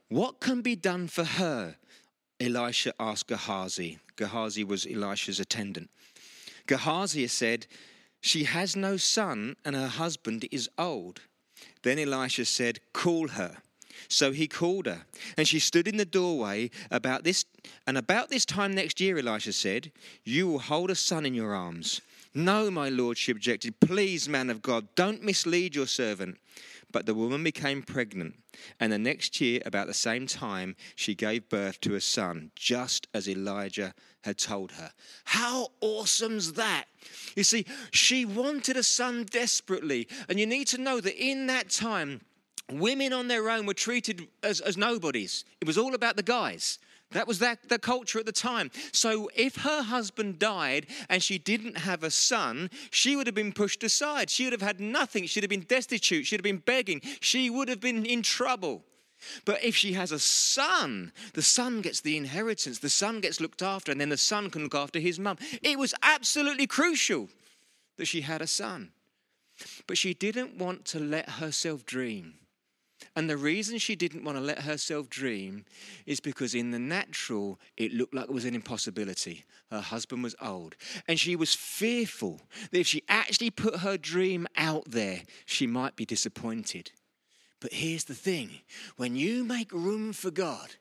What 0.08 0.40
can 0.40 0.62
be 0.62 0.74
done 0.74 1.06
for 1.06 1.24
her? 1.24 1.76
Elisha 2.40 2.94
asked 2.98 3.28
Gehazi. 3.28 3.98
Gehazi 4.16 4.64
was 4.64 4.86
Elisha's 4.86 5.40
attendant. 5.40 5.90
Gehazi 6.66 7.26
said, 7.26 7.66
She 8.20 8.44
has 8.44 8.74
no 8.74 8.96
son, 8.96 9.56
and 9.64 9.76
her 9.76 9.88
husband 9.88 10.46
is 10.50 10.68
old. 10.78 11.20
Then 11.82 11.98
Elisha 11.98 12.44
said, 12.44 12.80
Call 12.92 13.28
her. 13.28 13.58
So 14.08 14.32
he 14.32 14.48
called 14.48 14.86
her, 14.86 15.04
and 15.36 15.46
she 15.46 15.58
stood 15.58 15.86
in 15.86 15.98
the 15.98 16.04
doorway 16.04 16.70
about 16.90 17.22
this 17.22 17.44
and 17.86 17.98
about 17.98 18.30
this 18.30 18.44
time 18.44 18.72
next 18.72 19.00
year, 19.00 19.18
Elisha 19.18 19.52
said, 19.52 19.92
You 20.24 20.48
will 20.48 20.58
hold 20.58 20.90
a 20.90 20.94
son 20.94 21.26
in 21.26 21.34
your 21.34 21.54
arms. 21.54 22.00
No, 22.32 22.70
my 22.70 22.88
lord, 22.88 23.18
she 23.18 23.32
objected. 23.32 23.80
Please, 23.80 24.28
man 24.28 24.50
of 24.50 24.62
God, 24.62 24.86
don't 24.94 25.22
mislead 25.22 25.74
your 25.74 25.86
servant. 25.86 26.38
But 26.92 27.06
the 27.06 27.14
woman 27.14 27.44
became 27.44 27.82
pregnant, 27.82 28.36
and 28.80 28.92
the 28.92 28.98
next 28.98 29.40
year, 29.40 29.60
about 29.64 29.86
the 29.86 29.94
same 29.94 30.26
time, 30.26 30.74
she 30.96 31.14
gave 31.14 31.48
birth 31.48 31.80
to 31.82 31.94
a 31.94 32.00
son, 32.00 32.50
just 32.56 33.06
as 33.14 33.28
Elijah 33.28 33.94
had 34.22 34.38
told 34.38 34.72
her. 34.72 34.92
How 35.24 35.68
awesome's 35.80 36.54
that? 36.54 36.86
You 37.36 37.44
see, 37.44 37.64
she 37.92 38.24
wanted 38.24 38.76
a 38.76 38.82
son 38.82 39.24
desperately, 39.24 40.08
and 40.28 40.40
you 40.40 40.46
need 40.46 40.66
to 40.68 40.80
know 40.80 41.00
that 41.00 41.16
in 41.16 41.46
that 41.46 41.70
time, 41.70 42.22
women 42.70 43.12
on 43.12 43.28
their 43.28 43.48
own 43.48 43.66
were 43.66 43.74
treated 43.74 44.28
as, 44.42 44.60
as 44.60 44.76
nobodies. 44.76 45.44
It 45.60 45.66
was 45.66 45.78
all 45.78 45.94
about 45.94 46.16
the 46.16 46.22
guys. 46.22 46.78
That 47.12 47.26
was 47.26 47.40
that, 47.40 47.68
the 47.68 47.78
culture 47.78 48.20
at 48.20 48.26
the 48.26 48.32
time. 48.32 48.70
So 48.92 49.30
if 49.34 49.56
her 49.56 49.82
husband 49.82 50.38
died 50.38 50.86
and 51.08 51.22
she 51.22 51.38
didn't 51.38 51.78
have 51.78 52.04
a 52.04 52.10
son, 52.10 52.70
she 52.90 53.16
would 53.16 53.26
have 53.26 53.34
been 53.34 53.52
pushed 53.52 53.82
aside. 53.82 54.30
She 54.30 54.44
would 54.44 54.52
have 54.52 54.62
had 54.62 54.80
nothing. 54.80 55.26
She'd 55.26 55.42
have 55.42 55.50
been 55.50 55.66
destitute. 55.68 56.26
She'd 56.26 56.36
have 56.36 56.44
been 56.44 56.58
begging. 56.58 57.00
She 57.20 57.50
would 57.50 57.68
have 57.68 57.80
been 57.80 58.06
in 58.06 58.22
trouble. 58.22 58.84
But 59.44 59.62
if 59.62 59.76
she 59.76 59.92
has 59.94 60.12
a 60.12 60.18
son, 60.18 61.12
the 61.34 61.42
son 61.42 61.80
gets 61.80 62.00
the 62.00 62.16
inheritance, 62.16 62.78
the 62.78 62.88
son 62.88 63.20
gets 63.20 63.40
looked 63.40 63.60
after, 63.60 63.92
and 63.92 64.00
then 64.00 64.08
the 64.08 64.16
son 64.16 64.48
can 64.48 64.62
look 64.62 64.74
after 64.74 64.98
his 64.98 65.18
mum. 65.18 65.36
It 65.62 65.78
was 65.78 65.94
absolutely 66.02 66.66
crucial 66.66 67.28
that 67.96 68.06
she 68.06 68.22
had 68.22 68.40
a 68.40 68.46
son. 68.46 68.92
But 69.86 69.98
she 69.98 70.14
didn't 70.14 70.56
want 70.56 70.86
to 70.86 70.98
let 70.98 71.28
herself 71.28 71.84
dream. 71.84 72.34
And 73.16 73.28
the 73.28 73.36
reason 73.36 73.78
she 73.78 73.96
didn't 73.96 74.24
want 74.24 74.36
to 74.38 74.44
let 74.44 74.60
herself 74.60 75.08
dream 75.08 75.64
is 76.06 76.20
because 76.20 76.54
in 76.54 76.70
the 76.70 76.78
natural, 76.78 77.58
it 77.76 77.92
looked 77.92 78.14
like 78.14 78.24
it 78.24 78.32
was 78.32 78.44
an 78.44 78.54
impossibility. 78.54 79.44
Her 79.70 79.80
husband 79.80 80.22
was 80.22 80.36
old. 80.40 80.76
And 81.08 81.18
she 81.18 81.36
was 81.36 81.54
fearful 81.54 82.40
that 82.70 82.80
if 82.80 82.86
she 82.86 83.02
actually 83.08 83.50
put 83.50 83.76
her 83.76 83.96
dream 83.96 84.46
out 84.56 84.84
there, 84.90 85.22
she 85.44 85.66
might 85.66 85.96
be 85.96 86.04
disappointed. 86.04 86.92
But 87.60 87.74
here's 87.74 88.04
the 88.04 88.14
thing 88.14 88.60
when 88.96 89.16
you 89.16 89.44
make 89.44 89.72
room 89.72 90.12
for 90.12 90.30
God, 90.30 90.76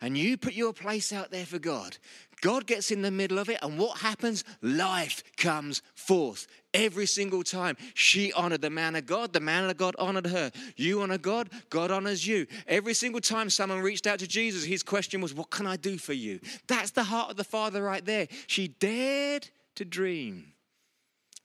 and 0.00 0.16
you 0.16 0.36
put 0.36 0.54
your 0.54 0.72
place 0.72 1.12
out 1.12 1.30
there 1.30 1.46
for 1.46 1.58
God, 1.58 1.96
God 2.40 2.66
gets 2.66 2.90
in 2.90 3.02
the 3.02 3.10
middle 3.10 3.38
of 3.38 3.48
it, 3.48 3.58
and 3.62 3.78
what 3.78 3.98
happens? 3.98 4.44
Life 4.62 5.22
comes 5.36 5.82
forth 5.94 6.46
every 6.72 7.06
single 7.06 7.42
time. 7.42 7.76
She 7.94 8.32
honored 8.32 8.62
the 8.62 8.70
man 8.70 8.94
of 8.96 9.06
God, 9.06 9.32
the 9.32 9.40
man 9.40 9.68
of 9.68 9.76
God 9.76 9.96
honored 9.98 10.26
her. 10.26 10.52
You 10.76 11.02
honor 11.02 11.18
God, 11.18 11.50
God 11.70 11.90
honors 11.90 12.26
you. 12.26 12.46
Every 12.66 12.94
single 12.94 13.20
time 13.20 13.50
someone 13.50 13.80
reached 13.80 14.06
out 14.06 14.20
to 14.20 14.28
Jesus, 14.28 14.64
his 14.64 14.82
question 14.82 15.20
was, 15.20 15.34
What 15.34 15.50
can 15.50 15.66
I 15.66 15.76
do 15.76 15.98
for 15.98 16.12
you? 16.12 16.40
That's 16.66 16.92
the 16.92 17.04
heart 17.04 17.30
of 17.30 17.36
the 17.36 17.44
Father 17.44 17.82
right 17.82 18.04
there. 18.04 18.28
She 18.46 18.68
dared 18.68 19.48
to 19.74 19.84
dream, 19.84 20.52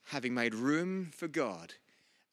having 0.04 0.34
made 0.34 0.54
room 0.54 1.10
for 1.12 1.28
God 1.28 1.74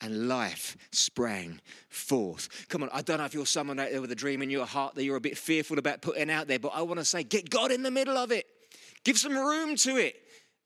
and 0.02 0.28
life 0.28 0.76
sprang 0.92 1.62
forth. 1.90 2.68
Come 2.70 2.84
on, 2.84 2.90
I 2.92 3.02
don't 3.02 3.20
know 3.20 3.26
if 3.26 3.34
you're 3.34 3.46
someone 3.46 3.80
out 3.80 3.92
there 3.92 4.02
with 4.02 4.12
a 4.12 4.16
dream 4.16 4.42
in 4.42 4.50
your 4.50 4.66
heart 4.66 4.96
that 4.96 5.04
you're 5.04 5.16
a 5.16 5.22
bit 5.22 5.38
fearful 5.38 5.80
about 5.80 6.02
putting 6.02 6.30
out 6.30 6.48
there, 6.48 6.60
but 6.60 6.74
I 6.74 6.82
want 6.82 7.00
to 7.00 7.06
say, 7.06 7.24
get 7.24 7.50
God 7.50 7.72
in 7.72 7.84
the 7.84 7.92
middle 7.92 8.18
of 8.18 8.32
it. 8.32 8.46
Give 9.04 9.18
some 9.18 9.38
room 9.38 9.76
to 9.78 9.98
it 9.98 10.16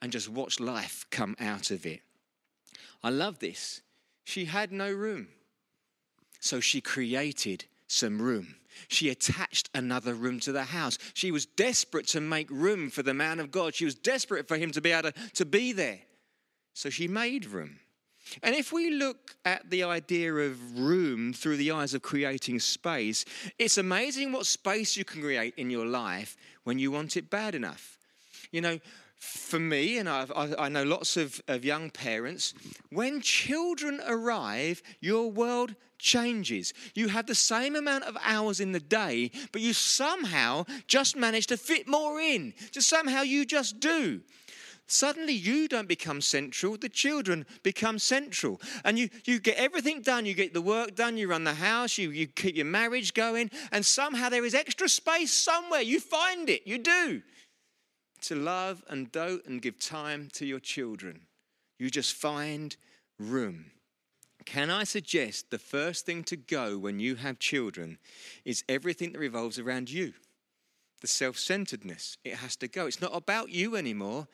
and 0.02 0.12
just 0.12 0.30
watch 0.30 0.60
life 0.60 1.06
come 1.12 1.36
out 1.40 1.72
of 1.72 1.86
it. 1.86 2.02
I 3.04 3.10
love 3.10 3.40
this. 3.40 3.82
She 4.24 4.46
had 4.46 4.72
no 4.72 4.92
room. 4.92 5.28
So 6.40 6.60
she 6.60 6.82
created 6.82 7.66
some 7.88 8.22
room. 8.22 8.56
She 8.88 9.10
attached 9.10 9.70
another 9.74 10.14
room 10.14 10.40
to 10.42 10.52
the 10.52 10.64
house. 10.64 10.98
She 11.14 11.32
was 11.32 11.46
desperate 11.46 12.08
to 12.08 12.22
make 12.22 12.50
room 12.50 12.90
for 12.90 13.04
the 13.04 13.14
man 13.14 13.40
of 13.40 13.52
God. 13.52 13.74
She 13.74 13.86
was 13.86 13.96
desperate 13.96 14.48
for 14.48 14.58
him 14.58 14.72
to 14.72 14.82
be 14.82 14.92
able 14.92 15.12
to, 15.12 15.30
to 15.36 15.46
be 15.46 15.72
there. 15.72 16.00
So 16.74 16.90
she 16.90 17.08
made 17.08 17.46
room. 17.46 17.80
And 18.42 18.56
if 18.56 18.72
we 18.72 18.92
look 18.92 19.36
at 19.46 19.70
the 19.70 19.84
idea 19.84 20.34
of 20.34 20.80
room 20.80 21.34
through 21.34 21.58
the 21.58 21.72
eyes 21.72 21.94
of 21.94 22.02
creating 22.02 22.60
space, 22.60 23.26
it's 23.60 23.78
amazing 23.78 24.32
what 24.32 24.46
space 24.46 24.98
you 24.98 25.06
can 25.06 25.22
create 25.22 25.54
in 25.58 25.70
your 25.70 25.86
life 25.86 26.36
when 26.64 26.80
you 26.80 26.92
want 26.92 27.18
it 27.18 27.30
bad 27.30 27.56
enough. 27.56 27.98
You 28.52 28.62
know, 28.62 28.80
for 29.18 29.60
me, 29.60 29.98
and 29.98 30.10
I've, 30.10 30.32
i 30.36 30.70
know 30.70 30.84
lots 30.84 31.18
of, 31.18 31.42
of 31.48 31.66
young 31.66 31.90
parents, 31.90 32.54
when 32.90 33.22
children 33.22 34.02
arrive, 34.08 34.82
your 35.00 35.32
world 35.32 35.76
changes. 35.98 36.74
You 36.94 37.08
have 37.08 37.26
the 37.26 37.36
same 37.36 37.76
amount 37.76 38.04
of 38.04 38.18
hours 38.24 38.60
in 38.60 38.72
the 38.72 38.80
day, 38.80 39.32
but 39.52 39.62
you 39.62 39.74
somehow 39.74 40.66
just 40.88 41.16
manage 41.16 41.48
to 41.48 41.58
fit 41.58 41.88
more 41.88 42.20
in. 42.20 42.54
Just 42.72 42.90
somehow 42.90 43.22
you 43.22 43.46
just 43.46 43.80
do 43.80 44.22
suddenly 44.88 45.34
you 45.34 45.68
don't 45.68 45.88
become 45.88 46.22
central, 46.22 46.78
the 46.78 46.90
children 46.90 47.46
become 47.64 48.00
central. 48.00 48.62
And 48.84 48.98
you, 48.98 49.10
you 49.26 49.40
get 49.40 49.58
everything 49.58 50.02
done. 50.02 50.26
You 50.26 50.34
get 50.34 50.54
the 50.54 50.62
work 50.62 50.96
done, 50.96 51.18
you 51.18 51.28
run 51.28 51.44
the 51.44 51.54
house, 51.54 51.98
you, 51.98 52.12
you 52.12 52.28
keep 52.28 52.56
your 52.56 52.66
marriage 52.66 53.14
going, 53.14 53.52
and 53.72 53.86
somehow 53.86 54.30
there 54.30 54.46
is 54.46 54.56
extra 54.56 54.90
space 54.90 55.34
somewhere. 55.34 55.82
You 55.82 56.00
find 56.00 56.50
it, 56.50 56.66
you 56.66 56.78
do. 56.78 57.22
To 58.22 58.36
love 58.36 58.84
and 58.90 59.12
dote 59.12 59.46
and 59.46 59.62
give 59.62 59.80
time 59.80 60.30
to 60.34 60.46
your 60.46 60.60
children. 60.60 61.22
You 61.78 61.90
just 61.90 62.14
find 62.14 62.76
room. 63.20 63.72
Can 64.46 64.70
I 64.70 64.84
suggest 64.84 65.50
the 65.50 65.58
first 65.58 66.06
thing 66.06 66.24
to 66.26 66.36
go 66.36 66.78
when 66.78 67.00
you 67.00 67.16
have 67.16 67.40
children 67.40 67.98
is 68.46 68.64
everything 68.70 69.12
that 69.12 69.20
revolves 69.20 69.58
around 69.58 69.90
you? 69.90 70.14
The 71.02 71.08
self 71.08 71.38
centeredness. 71.38 72.18
It 72.24 72.36
has 72.36 72.56
to 72.58 72.68
go. 72.68 72.86
It's 72.86 73.02
not 73.02 73.16
about 73.16 73.50
you 73.50 73.76
anymore, 73.76 74.28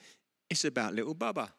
it's 0.51 0.65
about 0.65 0.93
little 0.93 1.15
Bubba. 1.15 1.50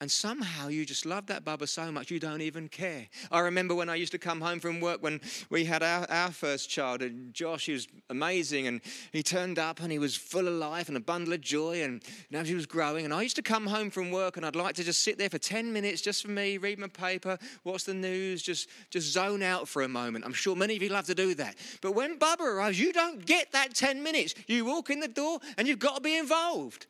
And 0.00 0.10
somehow 0.10 0.68
you 0.68 0.84
just 0.84 1.06
love 1.06 1.26
that 1.26 1.44
Bubba 1.44 1.68
so 1.68 1.90
much 1.90 2.10
you 2.10 2.20
don't 2.20 2.42
even 2.42 2.68
care. 2.68 3.08
I 3.32 3.40
remember 3.40 3.74
when 3.74 3.88
I 3.88 3.94
used 3.94 4.12
to 4.12 4.18
come 4.18 4.40
home 4.40 4.60
from 4.60 4.80
work 4.80 5.02
when 5.02 5.20
we 5.50 5.64
had 5.64 5.82
our, 5.82 6.06
our 6.10 6.30
first 6.30 6.68
child, 6.70 7.00
and 7.02 7.32
Josh, 7.32 7.66
he 7.66 7.72
was 7.72 7.88
amazing, 8.10 8.66
and 8.66 8.80
he 9.12 9.22
turned 9.22 9.58
up 9.58 9.80
and 9.80 9.90
he 9.90 9.98
was 9.98 10.14
full 10.14 10.46
of 10.46 10.54
life 10.54 10.88
and 10.88 10.96
a 10.96 11.00
bundle 11.00 11.32
of 11.32 11.40
joy, 11.40 11.82
and 11.82 12.02
now 12.30 12.44
he 12.44 12.54
was 12.54 12.66
growing. 12.66 13.04
And 13.04 13.14
I 13.14 13.22
used 13.22 13.36
to 13.36 13.42
come 13.42 13.66
home 13.66 13.90
from 13.90 14.10
work 14.10 14.36
and 14.36 14.44
I'd 14.44 14.56
like 14.56 14.74
to 14.76 14.84
just 14.84 15.02
sit 15.02 15.18
there 15.18 15.30
for 15.30 15.38
10 15.38 15.72
minutes 15.72 16.02
just 16.02 16.22
for 16.22 16.30
me, 16.30 16.58
read 16.58 16.78
my 16.78 16.88
paper, 16.88 17.38
watch 17.64 17.84
the 17.84 17.94
news, 17.94 18.42
just, 18.42 18.68
just 18.90 19.10
zone 19.10 19.42
out 19.42 19.68
for 19.68 19.82
a 19.82 19.88
moment. 19.88 20.24
I'm 20.24 20.34
sure 20.34 20.54
many 20.54 20.76
of 20.76 20.82
you 20.82 20.90
love 20.90 21.06
to 21.06 21.14
do 21.16 21.34
that. 21.36 21.56
But 21.80 21.92
when 21.92 22.18
Bubba 22.18 22.42
arrives, 22.42 22.78
you 22.78 22.92
don't 22.92 23.24
get 23.26 23.50
that 23.52 23.74
10 23.74 24.02
minutes. 24.02 24.34
You 24.46 24.66
walk 24.66 24.90
in 24.90 25.00
the 25.00 25.08
door 25.08 25.40
and 25.58 25.66
you've 25.66 25.78
got 25.78 25.96
to 25.96 26.00
be 26.00 26.16
involved. 26.16 26.86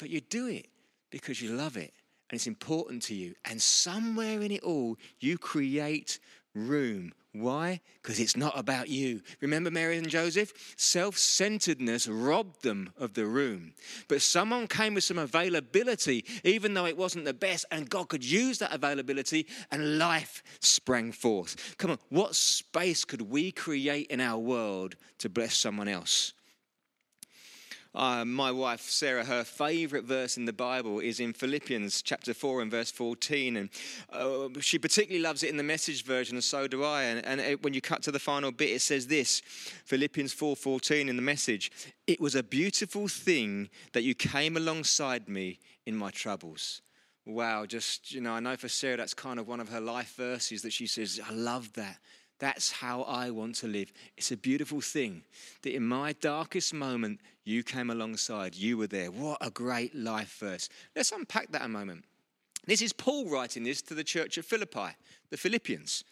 But 0.00 0.10
you 0.10 0.20
do 0.20 0.48
it 0.48 0.66
because 1.10 1.40
you 1.40 1.50
love 1.50 1.76
it 1.76 1.92
and 2.30 2.36
it's 2.36 2.46
important 2.46 3.02
to 3.04 3.14
you. 3.14 3.34
And 3.44 3.60
somewhere 3.60 4.40
in 4.40 4.50
it 4.50 4.62
all, 4.62 4.96
you 5.18 5.36
create 5.36 6.18
room. 6.54 7.12
Why? 7.32 7.80
Because 8.02 8.18
it's 8.18 8.36
not 8.36 8.58
about 8.58 8.88
you. 8.88 9.20
Remember 9.40 9.70
Mary 9.70 9.96
and 9.96 10.08
Joseph? 10.08 10.74
Self 10.76 11.16
centeredness 11.16 12.08
robbed 12.08 12.62
them 12.62 12.90
of 12.98 13.14
the 13.14 13.26
room. 13.26 13.72
But 14.08 14.22
someone 14.22 14.66
came 14.66 14.94
with 14.94 15.04
some 15.04 15.18
availability, 15.18 16.24
even 16.42 16.74
though 16.74 16.86
it 16.86 16.96
wasn't 16.96 17.26
the 17.26 17.34
best, 17.34 17.66
and 17.70 17.88
God 17.88 18.08
could 18.08 18.24
use 18.24 18.58
that 18.58 18.72
availability, 18.72 19.46
and 19.70 19.98
life 19.98 20.42
sprang 20.58 21.12
forth. 21.12 21.76
Come 21.78 21.92
on, 21.92 21.98
what 22.08 22.34
space 22.34 23.04
could 23.04 23.22
we 23.22 23.52
create 23.52 24.08
in 24.08 24.20
our 24.20 24.38
world 24.38 24.96
to 25.18 25.28
bless 25.28 25.54
someone 25.56 25.88
else? 25.88 26.32
Uh, 27.92 28.24
my 28.24 28.52
wife 28.52 28.82
Sarah, 28.82 29.24
her 29.24 29.42
favorite 29.42 30.04
verse 30.04 30.36
in 30.36 30.44
the 30.44 30.52
Bible 30.52 31.00
is 31.00 31.18
in 31.18 31.32
Philippians 31.32 32.02
chapter 32.02 32.32
4 32.32 32.62
and 32.62 32.70
verse 32.70 32.90
14. 32.92 33.56
And 33.56 33.68
uh, 34.12 34.48
she 34.60 34.78
particularly 34.78 35.22
loves 35.22 35.42
it 35.42 35.50
in 35.50 35.56
the 35.56 35.64
message 35.64 36.04
version, 36.04 36.36
and 36.36 36.44
so 36.44 36.68
do 36.68 36.84
I. 36.84 37.02
And, 37.02 37.26
and 37.26 37.40
it, 37.40 37.64
when 37.64 37.74
you 37.74 37.80
cut 37.80 38.02
to 38.02 38.12
the 38.12 38.20
final 38.20 38.52
bit, 38.52 38.70
it 38.70 38.82
says 38.82 39.08
this 39.08 39.40
Philippians 39.86 40.32
4 40.32 40.54
14 40.54 41.08
in 41.08 41.16
the 41.16 41.22
message 41.22 41.72
It 42.06 42.20
was 42.20 42.36
a 42.36 42.44
beautiful 42.44 43.08
thing 43.08 43.68
that 43.92 44.04
you 44.04 44.14
came 44.14 44.56
alongside 44.56 45.28
me 45.28 45.58
in 45.84 45.96
my 45.96 46.10
troubles. 46.10 46.82
Wow, 47.26 47.66
just, 47.66 48.12
you 48.12 48.20
know, 48.20 48.32
I 48.32 48.40
know 48.40 48.56
for 48.56 48.68
Sarah 48.68 48.96
that's 48.96 49.14
kind 49.14 49.38
of 49.38 49.48
one 49.48 49.60
of 49.60 49.68
her 49.68 49.80
life 49.80 50.14
verses 50.16 50.62
that 50.62 50.72
she 50.72 50.86
says, 50.86 51.20
I 51.28 51.32
love 51.32 51.72
that. 51.74 51.98
That's 52.40 52.72
how 52.72 53.02
I 53.02 53.30
want 53.30 53.56
to 53.56 53.68
live. 53.68 53.92
It's 54.16 54.32
a 54.32 54.36
beautiful 54.36 54.80
thing 54.80 55.22
that 55.62 55.74
in 55.74 55.86
my 55.86 56.14
darkest 56.14 56.72
moment, 56.72 57.20
you 57.50 57.62
came 57.62 57.90
alongside. 57.90 58.54
You 58.54 58.78
were 58.78 58.86
there. 58.86 59.10
What 59.10 59.38
a 59.40 59.50
great 59.50 59.94
life 59.94 60.36
verse. 60.38 60.68
Let's 60.94 61.12
unpack 61.12 61.50
that 61.52 61.62
a 61.62 61.68
moment. 61.68 62.04
This 62.66 62.82
is 62.82 62.92
Paul 62.92 63.28
writing 63.28 63.64
this 63.64 63.82
to 63.82 63.94
the 63.94 64.04
church 64.04 64.38
of 64.38 64.46
Philippi, 64.46 64.96
the 65.30 65.36
Philippians. 65.36 66.04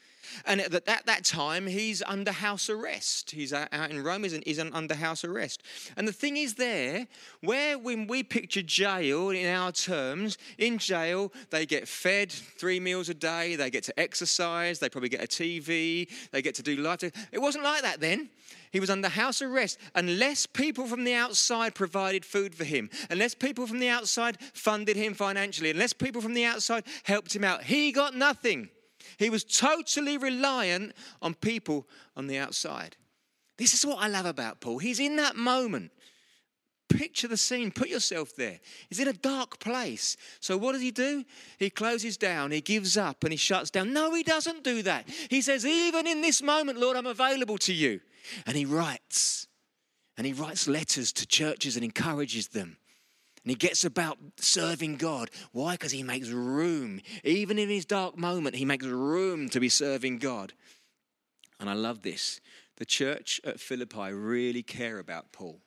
And 0.44 0.60
at 0.60 0.84
that, 0.86 1.06
that 1.06 1.24
time, 1.24 1.66
he's 1.66 2.02
under 2.02 2.32
house 2.32 2.68
arrest. 2.68 3.30
He's 3.30 3.52
out 3.52 3.90
in 3.90 4.02
Rome, 4.02 4.24
he's, 4.24 4.58
under 4.58 4.94
house 4.94 5.24
arrest. 5.24 5.62
And 5.96 6.06
the 6.06 6.12
thing 6.12 6.36
is, 6.36 6.54
there, 6.54 7.06
where 7.40 7.78
when 7.78 8.06
we 8.06 8.22
picture 8.22 8.62
jail 8.62 9.30
in 9.30 9.46
our 9.46 9.72
terms, 9.72 10.38
in 10.58 10.78
jail, 10.78 11.32
they 11.50 11.66
get 11.66 11.88
fed 11.88 12.30
three 12.30 12.80
meals 12.80 13.08
a 13.08 13.14
day, 13.14 13.56
they 13.56 13.70
get 13.70 13.84
to 13.84 13.98
exercise, 13.98 14.78
they 14.78 14.88
probably 14.88 15.08
get 15.08 15.22
a 15.22 15.26
TV, 15.26 16.08
they 16.32 16.42
get 16.42 16.54
to 16.56 16.62
do 16.62 16.76
life. 16.76 17.02
It 17.32 17.40
wasn't 17.40 17.64
like 17.64 17.82
that 17.82 18.00
then. 18.00 18.30
He 18.70 18.80
was 18.80 18.90
under 18.90 19.08
house 19.08 19.40
arrest 19.40 19.78
unless 19.94 20.46
people 20.46 20.86
from 20.86 21.04
the 21.04 21.14
outside 21.14 21.74
provided 21.74 22.24
food 22.24 22.54
for 22.54 22.64
him, 22.64 22.90
unless 23.10 23.34
people 23.34 23.66
from 23.66 23.78
the 23.78 23.88
outside 23.88 24.38
funded 24.52 24.96
him 24.96 25.14
financially, 25.14 25.70
unless 25.70 25.92
people 25.92 26.20
from 26.20 26.34
the 26.34 26.44
outside 26.44 26.84
helped 27.04 27.34
him 27.34 27.44
out. 27.44 27.64
He 27.64 27.92
got 27.92 28.14
nothing. 28.14 28.68
He 29.18 29.30
was 29.30 29.44
totally 29.44 30.16
reliant 30.16 30.94
on 31.20 31.34
people 31.34 31.86
on 32.16 32.28
the 32.28 32.38
outside. 32.38 32.96
This 33.58 33.74
is 33.74 33.84
what 33.84 33.98
I 33.98 34.08
love 34.08 34.26
about 34.26 34.60
Paul. 34.60 34.78
He's 34.78 35.00
in 35.00 35.16
that 35.16 35.36
moment. 35.36 35.90
Picture 36.88 37.28
the 37.28 37.36
scene, 37.36 37.70
put 37.70 37.88
yourself 37.88 38.34
there. 38.36 38.60
He's 38.88 39.00
in 39.00 39.08
a 39.08 39.12
dark 39.12 39.58
place. 39.58 40.16
So, 40.40 40.56
what 40.56 40.72
does 40.72 40.80
he 40.80 40.90
do? 40.90 41.24
He 41.58 41.68
closes 41.68 42.16
down, 42.16 42.50
he 42.50 42.62
gives 42.62 42.96
up, 42.96 43.24
and 43.24 43.32
he 43.32 43.36
shuts 43.36 43.70
down. 43.70 43.92
No, 43.92 44.14
he 44.14 44.22
doesn't 44.22 44.64
do 44.64 44.80
that. 44.82 45.06
He 45.28 45.42
says, 45.42 45.66
Even 45.66 46.06
in 46.06 46.22
this 46.22 46.40
moment, 46.40 46.78
Lord, 46.78 46.96
I'm 46.96 47.06
available 47.06 47.58
to 47.58 47.74
you. 47.74 48.00
And 48.46 48.56
he 48.56 48.64
writes, 48.64 49.48
and 50.16 50.26
he 50.26 50.32
writes 50.32 50.66
letters 50.66 51.12
to 51.12 51.26
churches 51.26 51.76
and 51.76 51.84
encourages 51.84 52.48
them. 52.48 52.78
And 53.48 53.52
he 53.52 53.66
gets 53.66 53.86
about 53.86 54.18
serving 54.36 54.96
God. 54.96 55.30
Why? 55.52 55.72
Because 55.72 55.90
he 55.90 56.02
makes 56.02 56.28
room. 56.28 57.00
Even 57.24 57.58
in 57.58 57.70
his 57.70 57.86
dark 57.86 58.18
moment, 58.18 58.54
he 58.54 58.66
makes 58.66 58.84
room 58.84 59.48
to 59.48 59.58
be 59.58 59.70
serving 59.70 60.18
God. 60.18 60.52
And 61.58 61.70
I 61.70 61.72
love 61.72 62.02
this. 62.02 62.42
The 62.76 62.84
church 62.84 63.40
at 63.44 63.58
Philippi 63.58 64.12
really 64.12 64.62
care 64.62 64.98
about 64.98 65.32
Paul. 65.32 65.60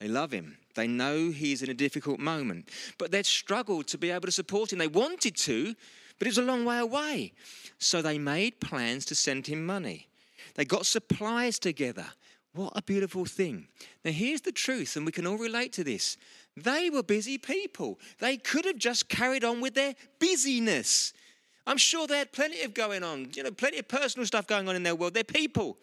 They 0.00 0.06
love 0.06 0.32
him. 0.32 0.58
They 0.74 0.86
know 0.86 1.30
he's 1.30 1.62
in 1.62 1.70
a 1.70 1.74
difficult 1.74 2.20
moment, 2.20 2.68
but 2.98 3.10
they'd 3.10 3.24
struggled 3.24 3.86
to 3.86 3.96
be 3.96 4.10
able 4.10 4.26
to 4.26 4.30
support 4.30 4.70
him. 4.70 4.78
They 4.78 4.86
wanted 4.86 5.34
to, 5.34 5.74
but 6.18 6.28
it 6.28 6.32
was 6.32 6.36
a 6.36 6.42
long 6.42 6.66
way 6.66 6.78
away. 6.78 7.32
So 7.78 8.02
they 8.02 8.18
made 8.18 8.60
plans 8.60 9.06
to 9.06 9.14
send 9.14 9.46
him 9.46 9.64
money. 9.64 10.08
They 10.56 10.66
got 10.66 10.84
supplies 10.84 11.58
together. 11.58 12.04
What 12.52 12.74
a 12.76 12.82
beautiful 12.82 13.24
thing. 13.24 13.66
Now, 14.04 14.12
here's 14.12 14.42
the 14.42 14.52
truth, 14.52 14.94
and 14.94 15.06
we 15.06 15.10
can 15.10 15.26
all 15.26 15.38
relate 15.38 15.72
to 15.72 15.84
this. 15.84 16.18
They 16.56 16.90
were 16.90 17.02
busy 17.02 17.38
people. 17.38 17.98
They 18.18 18.36
could 18.36 18.64
have 18.64 18.78
just 18.78 19.08
carried 19.08 19.44
on 19.44 19.60
with 19.60 19.74
their 19.74 19.94
busyness. 20.18 21.12
I'm 21.66 21.78
sure 21.78 22.06
they 22.06 22.18
had 22.18 22.32
plenty 22.32 22.62
of 22.62 22.74
going 22.74 23.02
on, 23.02 23.28
you 23.34 23.42
know, 23.42 23.50
plenty 23.50 23.78
of 23.78 23.88
personal 23.88 24.26
stuff 24.26 24.46
going 24.46 24.68
on 24.68 24.76
in 24.76 24.82
their 24.82 24.94
world. 24.94 25.14
They're 25.14 25.24
people. 25.24 25.78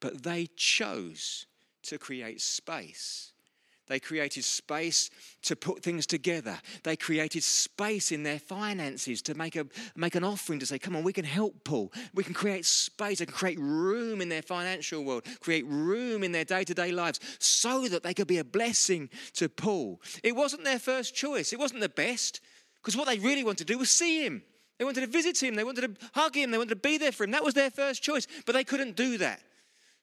But 0.00 0.22
they 0.22 0.48
chose 0.56 1.46
to 1.84 1.98
create 1.98 2.40
space 2.40 3.32
they 3.90 3.98
created 3.98 4.44
space 4.44 5.10
to 5.42 5.56
put 5.56 5.82
things 5.82 6.06
together. 6.06 6.56
They 6.84 6.94
created 6.94 7.42
space 7.42 8.12
in 8.12 8.22
their 8.22 8.38
finances 8.38 9.20
to 9.22 9.34
make, 9.34 9.56
a, 9.56 9.66
make 9.96 10.14
an 10.14 10.22
offering 10.22 10.60
to 10.60 10.66
say, 10.66 10.78
come 10.78 10.94
on, 10.94 11.02
we 11.02 11.12
can 11.12 11.24
help 11.24 11.64
Paul. 11.64 11.92
We 12.14 12.22
can 12.22 12.32
create 12.32 12.64
space. 12.64 13.18
They 13.18 13.26
can 13.26 13.34
create 13.34 13.58
room 13.58 14.20
in 14.20 14.28
their 14.28 14.42
financial 14.42 15.02
world, 15.02 15.24
create 15.40 15.66
room 15.66 16.22
in 16.22 16.30
their 16.30 16.44
day 16.44 16.62
to 16.62 16.72
day 16.72 16.92
lives 16.92 17.18
so 17.40 17.88
that 17.88 18.04
they 18.04 18.14
could 18.14 18.28
be 18.28 18.38
a 18.38 18.44
blessing 18.44 19.10
to 19.34 19.48
Paul. 19.48 20.00
It 20.22 20.36
wasn't 20.36 20.62
their 20.62 20.78
first 20.78 21.16
choice, 21.16 21.52
it 21.52 21.58
wasn't 21.58 21.80
the 21.80 21.88
best, 21.88 22.40
because 22.80 22.96
what 22.96 23.08
they 23.08 23.18
really 23.18 23.42
wanted 23.42 23.66
to 23.66 23.72
do 23.72 23.78
was 23.78 23.90
see 23.90 24.24
him. 24.24 24.42
They 24.78 24.84
wanted 24.84 25.00
to 25.00 25.08
visit 25.08 25.42
him, 25.42 25.56
they 25.56 25.64
wanted 25.64 25.96
to 25.96 26.08
hug 26.14 26.36
him, 26.36 26.52
they 26.52 26.58
wanted 26.58 26.70
to 26.70 26.88
be 26.88 26.96
there 26.96 27.12
for 27.12 27.24
him. 27.24 27.32
That 27.32 27.44
was 27.44 27.54
their 27.54 27.70
first 27.70 28.04
choice, 28.04 28.28
but 28.46 28.54
they 28.54 28.64
couldn't 28.64 28.94
do 28.94 29.18
that. 29.18 29.40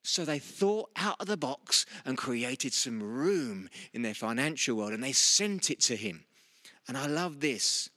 So 0.03 0.23
they 0.23 0.39
thought 0.39 0.89
out 0.95 1.17
of 1.19 1.27
the 1.27 1.37
box 1.37 1.85
and 2.05 2.17
created 2.17 2.73
some 2.73 3.01
room 3.03 3.69
in 3.93 4.01
their 4.03 4.13
financial 4.13 4.77
world 4.77 4.93
and 4.93 5.03
they 5.03 5.11
sent 5.11 5.69
it 5.69 5.81
to 5.81 5.95
him. 5.95 6.23
And 6.87 6.97
I 6.97 7.07
love 7.07 7.41
this. 7.41 7.89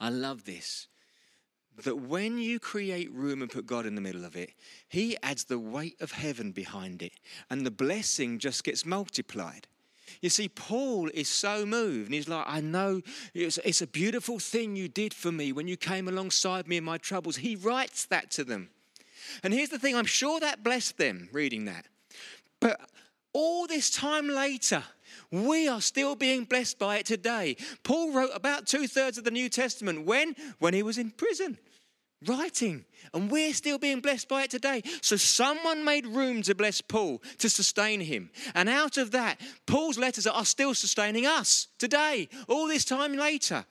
I 0.00 0.08
love 0.08 0.44
this. 0.44 0.88
That 1.84 1.96
when 1.96 2.38
you 2.38 2.60
create 2.60 3.12
room 3.12 3.42
and 3.42 3.50
put 3.50 3.66
God 3.66 3.86
in 3.86 3.94
the 3.94 4.00
middle 4.00 4.24
of 4.24 4.36
it, 4.36 4.52
He 4.88 5.16
adds 5.22 5.44
the 5.44 5.58
weight 5.58 5.96
of 6.00 6.12
heaven 6.12 6.52
behind 6.52 7.02
it, 7.02 7.14
and 7.50 7.66
the 7.66 7.70
blessing 7.70 8.38
just 8.38 8.62
gets 8.62 8.86
multiplied. 8.86 9.66
You 10.20 10.30
see, 10.30 10.48
Paul 10.48 11.10
is 11.12 11.28
so 11.28 11.66
moved, 11.66 12.06
and 12.06 12.14
he's 12.14 12.28
like, 12.28 12.44
I 12.46 12.60
know 12.60 13.00
it's, 13.32 13.58
it's, 13.58 13.82
a 13.82 13.86
beautiful 13.86 14.38
thing 14.38 14.76
you 14.76 14.88
did 14.88 15.14
for 15.14 15.32
me 15.32 15.50
when 15.52 15.66
you 15.66 15.76
came 15.76 16.06
alongside 16.06 16.68
me 16.68 16.76
in 16.76 16.84
my 16.84 16.98
troubles. 16.98 17.36
He 17.36 17.56
writes 17.56 18.06
that 18.06 18.30
to 18.32 18.44
them. 18.44 18.70
And 19.42 19.52
here's 19.52 19.70
the 19.70 19.78
thing 19.78 19.96
I'm 19.96 20.04
sure 20.06 20.40
that 20.40 20.62
blessed 20.62 20.98
them 20.98 21.28
reading 21.32 21.66
that. 21.66 21.86
But 22.60 22.80
all 23.32 23.66
this 23.66 23.90
time 23.90 24.28
later, 24.28 24.82
we 25.30 25.68
are 25.68 25.80
still 25.80 26.14
being 26.14 26.44
blessed 26.44 26.78
by 26.78 26.98
it 26.98 27.06
today. 27.06 27.56
Paul 27.82 28.12
wrote 28.12 28.30
about 28.34 28.66
two 28.66 28.86
thirds 28.86 29.18
of 29.18 29.24
the 29.24 29.30
New 29.30 29.48
Testament. 29.48 30.06
When? 30.06 30.34
When 30.58 30.74
he 30.74 30.82
was 30.82 30.98
in 30.98 31.10
prison, 31.10 31.58
writing. 32.26 32.84
And 33.12 33.30
we're 33.30 33.52
still 33.52 33.78
being 33.78 34.00
blessed 34.00 34.28
by 34.28 34.44
it 34.44 34.50
today. 34.50 34.82
So 35.02 35.16
someone 35.16 35.84
made 35.84 36.06
room 36.06 36.42
to 36.42 36.54
bless 36.54 36.80
Paul, 36.80 37.22
to 37.38 37.50
sustain 37.50 38.00
him. 38.00 38.30
And 38.54 38.68
out 38.68 38.96
of 38.96 39.10
that, 39.10 39.40
Paul's 39.66 39.98
letters 39.98 40.26
are 40.26 40.44
still 40.44 40.74
sustaining 40.74 41.26
us 41.26 41.68
today, 41.78 42.28
all 42.48 42.66
this 42.66 42.84
time 42.84 43.14
later. 43.14 43.64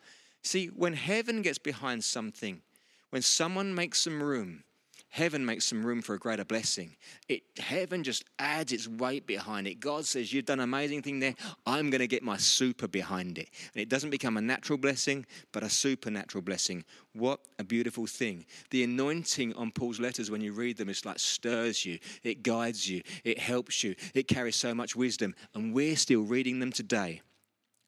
See, 0.43 0.67
when 0.67 0.93
heaven 0.93 1.41
gets 1.41 1.57
behind 1.57 2.03
something, 2.03 2.61
when 3.09 3.21
someone 3.21 3.73
makes 3.73 3.99
some 3.99 4.21
room, 4.21 4.63
heaven 5.13 5.45
makes 5.45 5.63
some 5.63 5.85
room 5.85 6.01
for 6.01 6.15
a 6.15 6.17
greater 6.17 6.43
blessing. 6.43 6.95
It, 7.29 7.43
heaven 7.59 8.03
just 8.03 8.25
adds 8.39 8.71
its 8.71 8.87
weight 8.87 9.27
behind 9.27 9.67
it. 9.67 9.79
God 9.79 10.07
says, 10.07 10.33
You've 10.33 10.45
done 10.45 10.59
an 10.59 10.63
amazing 10.63 11.03
thing 11.03 11.19
there. 11.19 11.35
I'm 11.67 11.91
going 11.91 11.99
to 11.99 12.07
get 12.07 12.23
my 12.23 12.37
super 12.37 12.87
behind 12.87 13.37
it. 13.37 13.47
And 13.75 13.81
it 13.83 13.89
doesn't 13.89 14.09
become 14.09 14.37
a 14.37 14.41
natural 14.41 14.79
blessing, 14.79 15.27
but 15.51 15.61
a 15.61 15.69
supernatural 15.69 16.41
blessing. 16.41 16.83
What 17.13 17.41
a 17.59 17.63
beautiful 17.63 18.07
thing. 18.07 18.43
The 18.71 18.85
anointing 18.85 19.53
on 19.53 19.69
Paul's 19.69 19.99
letters, 19.99 20.31
when 20.31 20.41
you 20.41 20.51
read 20.51 20.77
them, 20.77 20.89
it's 20.89 21.05
like 21.05 21.19
stirs 21.19 21.85
you, 21.85 21.99
it 22.23 22.41
guides 22.41 22.89
you, 22.89 23.03
it 23.23 23.37
helps 23.37 23.83
you, 23.83 23.93
it 24.15 24.27
carries 24.27 24.55
so 24.55 24.73
much 24.73 24.95
wisdom. 24.95 25.35
And 25.53 25.75
we're 25.75 25.95
still 25.95 26.23
reading 26.23 26.57
them 26.57 26.71
today. 26.71 27.21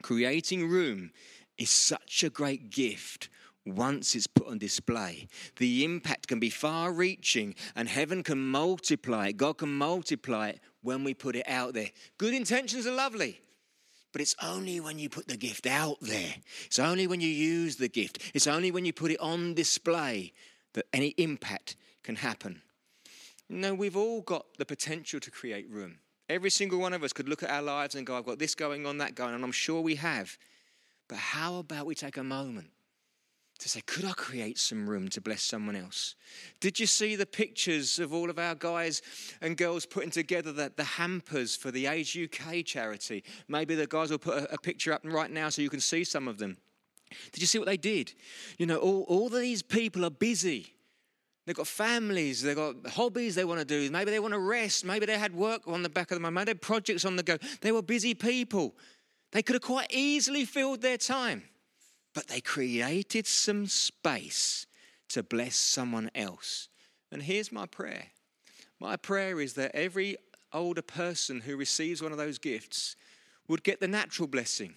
Creating 0.04 0.70
room 0.70 1.10
is 1.58 1.72
such 1.72 2.24
a 2.24 2.30
great 2.30 2.70
gift 2.70 3.30
once 3.66 4.16
it's 4.16 4.28
put 4.28 4.48
on 4.48 4.58
display. 4.58 5.28
The 5.58 5.84
impact 5.84 6.28
can 6.28 6.40
be 6.40 6.50
far 6.50 6.92
reaching 6.92 7.56
and 7.76 7.90
heaven 7.90 8.24
can 8.24 8.40
multiply 8.40 9.30
it. 9.30 9.38
God 9.38 9.58
can 9.58 9.74
multiply 9.74 10.50
it 10.50 10.60
when 10.82 11.04
we 11.04 11.14
put 11.14 11.36
it 11.36 11.48
out 11.48 11.74
there. 11.74 11.90
Good 12.18 12.34
intentions 12.34 12.86
are 12.86 12.94
lovely, 12.94 13.42
but 14.12 14.22
it's 14.22 14.36
only 14.42 14.80
when 14.80 15.00
you 15.00 15.10
put 15.10 15.28
the 15.28 15.38
gift 15.38 15.66
out 15.66 15.98
there. 16.02 16.36
It's 16.66 16.80
only 16.80 17.08
when 17.08 17.22
you 17.22 17.28
use 17.28 17.78
the 17.78 17.90
gift. 17.90 18.20
It's 18.34 18.48
only 18.48 18.72
when 18.72 18.86
you 18.86 18.94
put 18.94 19.12
it 19.12 19.20
on 19.20 19.56
display 19.56 20.34
that 20.74 20.86
any 20.94 21.10
impact 21.18 21.76
can 22.04 22.18
happen. 22.18 22.62
You 23.50 23.58
know, 23.58 23.74
we've 23.74 23.98
all 23.98 24.22
got 24.22 24.46
the 24.58 24.66
potential 24.66 25.20
to 25.20 25.32
create 25.32 25.70
room. 25.70 26.00
Every 26.30 26.50
single 26.50 26.80
one 26.80 26.94
of 26.94 27.04
us 27.04 27.14
could 27.14 27.30
look 27.30 27.44
at 27.44 27.52
our 27.52 27.62
lives 27.62 27.94
and 27.94 28.06
go, 28.06 28.18
I've 28.18 28.26
got 28.26 28.40
this 28.40 28.56
going 28.56 28.86
on, 28.86 28.98
that 28.98 29.14
going 29.14 29.36
on. 29.36 29.44
I'm 29.44 29.52
sure 29.52 29.82
we 29.82 29.96
have. 29.96 30.38
But 31.08 31.20
how 31.20 31.58
about 31.58 31.86
we 31.86 31.94
take 31.94 32.18
a 32.18 32.24
moment 32.24 32.70
to 33.60 33.70
say, 33.70 33.82
could 33.86 34.04
I 34.06 34.12
create 34.12 34.58
some 34.58 34.90
room 34.90 35.08
to 35.10 35.22
bless 35.22 35.42
someone 35.42 35.76
else? 35.76 36.16
Did 36.60 36.80
you 36.80 36.86
see 36.86 37.16
the 37.16 37.26
pictures 37.26 38.00
of 38.00 38.14
all 38.14 38.30
of 38.30 38.38
our 38.38 38.54
guys 38.54 39.02
and 39.42 39.56
girls 39.56 39.86
putting 39.86 40.12
together 40.12 40.52
the, 40.52 40.72
the 40.76 40.84
hampers 40.84 41.56
for 41.56 41.72
the 41.72 41.86
Age 41.86 42.18
UK 42.18 42.66
charity? 42.66 43.24
Maybe 43.48 43.76
the 43.76 43.88
guys 43.88 44.12
will 44.12 44.18
put 44.18 44.38
a, 44.38 44.54
a 44.54 44.58
picture 44.58 44.92
up 44.92 45.02
right 45.06 45.32
now 45.32 45.50
so 45.50 45.62
you 45.62 45.70
can 45.70 45.80
see 45.80 46.04
some 46.04 46.28
of 46.28 46.38
them. 46.38 46.58
Did 47.32 47.42
you 47.42 47.48
see 47.48 47.58
what 47.58 47.68
they 47.68 47.78
did? 47.78 48.14
You 48.58 48.66
know, 48.66 48.78
all, 48.78 49.06
all 49.08 49.30
these 49.30 49.62
people 49.62 50.04
are 50.04 50.10
busy. 50.10 50.74
They've 51.46 51.56
got 51.56 51.68
families, 51.68 52.42
they've 52.42 52.56
got 52.56 52.76
hobbies 52.88 53.36
they 53.36 53.46
want 53.46 53.60
to 53.60 53.66
do. 53.66 53.90
Maybe 53.90 54.12
they 54.12 54.20
want 54.20 54.34
to 54.34 54.40
rest. 54.40 54.84
Maybe 54.84 55.06
they 55.06 55.18
had 55.18 55.34
work 55.34 55.62
on 55.68 55.84
the 55.84 55.90
back 55.90 56.12
of 56.12 56.20
them. 56.20 56.34
Maybe 56.34 56.46
they 56.46 56.50
had 56.52 56.62
projects 56.62 57.06
on 57.06 57.16
the 57.16 57.24
go. 57.24 57.38
They 57.62 57.72
were 57.72 57.84
busy 57.84 58.16
people. 58.16 58.76
They 59.32 59.44
could 59.44 59.54
have 59.54 59.62
quite 59.62 59.88
easily 59.92 60.44
filled 60.44 60.82
their 60.82 60.98
time 60.98 61.44
but 62.16 62.28
they 62.28 62.42
created 62.42 63.28
some 63.28 63.68
space 63.68 64.66
to 65.10 65.22
bless 65.22 65.56
someone 65.56 66.10
else. 66.16 66.70
And 67.12 67.22
here's 67.22 67.52
my 67.52 67.68
prayer 67.68 68.08
my 68.80 68.96
prayer 68.98 69.40
is 69.40 69.54
that 69.54 69.72
every 69.76 70.18
older 70.52 70.82
person 70.82 71.42
who 71.42 71.56
receives 71.56 72.02
one 72.02 72.12
of 72.12 72.18
those 72.18 72.40
gifts 72.40 72.96
would 73.48 73.64
get 73.64 73.80
the 73.80 73.88
natural 73.88 74.28
blessing 74.28 74.74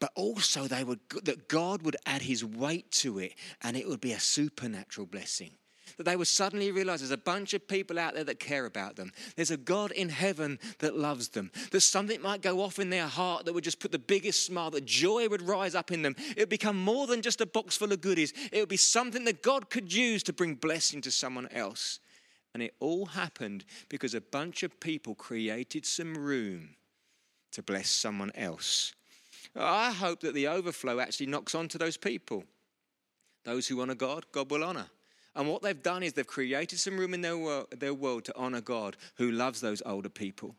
but 0.00 0.10
also 0.14 0.66
they 0.66 0.84
would 0.84 1.00
that 1.22 1.48
God 1.48 1.82
would 1.82 1.96
add 2.06 2.22
his 2.22 2.44
weight 2.44 2.90
to 2.92 3.18
it 3.18 3.34
and 3.62 3.76
it 3.76 3.88
would 3.88 4.00
be 4.00 4.12
a 4.12 4.20
supernatural 4.20 5.06
blessing 5.06 5.52
that 5.96 6.04
they 6.04 6.16
would 6.16 6.26
suddenly 6.26 6.70
realize 6.70 7.00
there's 7.00 7.10
a 7.10 7.16
bunch 7.16 7.54
of 7.54 7.66
people 7.68 7.98
out 7.98 8.14
there 8.14 8.24
that 8.24 8.40
care 8.40 8.66
about 8.66 8.96
them. 8.96 9.12
There's 9.36 9.50
a 9.50 9.56
God 9.56 9.90
in 9.92 10.08
heaven 10.08 10.58
that 10.78 10.96
loves 10.96 11.28
them. 11.28 11.50
That 11.70 11.80
something 11.80 12.20
might 12.20 12.42
go 12.42 12.60
off 12.60 12.78
in 12.78 12.90
their 12.90 13.06
heart 13.06 13.44
that 13.44 13.52
would 13.52 13.64
just 13.64 13.80
put 13.80 13.92
the 13.92 13.98
biggest 13.98 14.44
smile, 14.46 14.70
that 14.70 14.84
joy 14.84 15.28
would 15.28 15.42
rise 15.42 15.74
up 15.74 15.92
in 15.92 16.02
them. 16.02 16.16
It 16.18 16.40
would 16.40 16.48
become 16.48 16.82
more 16.82 17.06
than 17.06 17.22
just 17.22 17.40
a 17.40 17.46
box 17.46 17.76
full 17.76 17.92
of 17.92 18.00
goodies, 18.00 18.32
it 18.52 18.60
would 18.60 18.68
be 18.68 18.76
something 18.76 19.24
that 19.24 19.42
God 19.42 19.70
could 19.70 19.92
use 19.92 20.22
to 20.24 20.32
bring 20.32 20.54
blessing 20.54 21.00
to 21.02 21.10
someone 21.10 21.48
else. 21.50 22.00
And 22.54 22.62
it 22.62 22.74
all 22.78 23.06
happened 23.06 23.64
because 23.88 24.14
a 24.14 24.20
bunch 24.20 24.62
of 24.62 24.78
people 24.78 25.14
created 25.14 25.84
some 25.84 26.14
room 26.16 26.70
to 27.52 27.62
bless 27.62 27.90
someone 27.90 28.30
else. 28.34 28.94
I 29.56 29.92
hope 29.92 30.20
that 30.20 30.34
the 30.34 30.48
overflow 30.48 31.00
actually 31.00 31.26
knocks 31.26 31.54
onto 31.54 31.78
those 31.78 31.96
people. 31.96 32.44
Those 33.44 33.68
who 33.68 33.80
honor 33.80 33.94
God, 33.94 34.26
God 34.32 34.50
will 34.50 34.64
honor. 34.64 34.86
And 35.36 35.48
what 35.48 35.62
they've 35.62 35.82
done 35.82 36.02
is 36.02 36.12
they've 36.12 36.26
created 36.26 36.78
some 36.78 36.98
room 36.98 37.14
in 37.14 37.20
their 37.20 37.36
world, 37.36 37.66
their 37.78 37.94
world 37.94 38.24
to 38.26 38.36
honor 38.36 38.60
God 38.60 38.96
who 39.16 39.30
loves 39.30 39.60
those 39.60 39.82
older 39.84 40.08
people. 40.08 40.54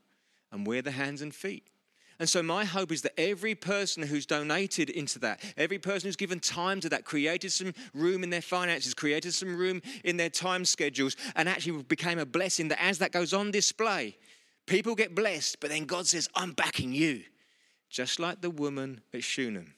And 0.51 0.67
we're 0.67 0.81
the 0.81 0.91
hands 0.91 1.21
and 1.21 1.33
feet. 1.33 1.69
And 2.17 2.29
so, 2.29 2.41
my 2.41 2.63
hope 2.63 2.93
is 2.93 3.01
that 3.01 3.19
every 3.19 3.55
person 3.55 4.01
who's 4.03 4.25
donated 4.25 4.89
into 4.89 5.19
that, 5.19 5.41
every 5.57 5.79
person 5.79 6.07
who's 6.07 6.15
given 6.15 6.39
time 6.39 6.79
to 6.79 6.89
that, 6.89 7.03
created 7.03 7.51
some 7.51 7.73
room 7.93 8.23
in 8.23 8.29
their 8.29 8.41
finances, 8.41 8.93
created 8.93 9.33
some 9.33 9.57
room 9.57 9.81
in 10.05 10.15
their 10.15 10.29
time 10.29 10.63
schedules, 10.63 11.17
and 11.35 11.49
actually 11.49 11.83
became 11.83 12.17
a 12.17 12.25
blessing 12.25 12.69
that 12.69 12.81
as 12.81 12.99
that 12.99 13.11
goes 13.11 13.33
on 13.33 13.51
display, 13.51 14.17
people 14.65 14.95
get 14.95 15.13
blessed, 15.13 15.59
but 15.59 15.69
then 15.69 15.83
God 15.83 16.07
says, 16.07 16.29
I'm 16.35 16.53
backing 16.53 16.93
you. 16.93 17.23
Just 17.89 18.19
like 18.19 18.41
the 18.41 18.49
woman 18.49 19.01
at 19.13 19.23
Shunem. 19.23 19.73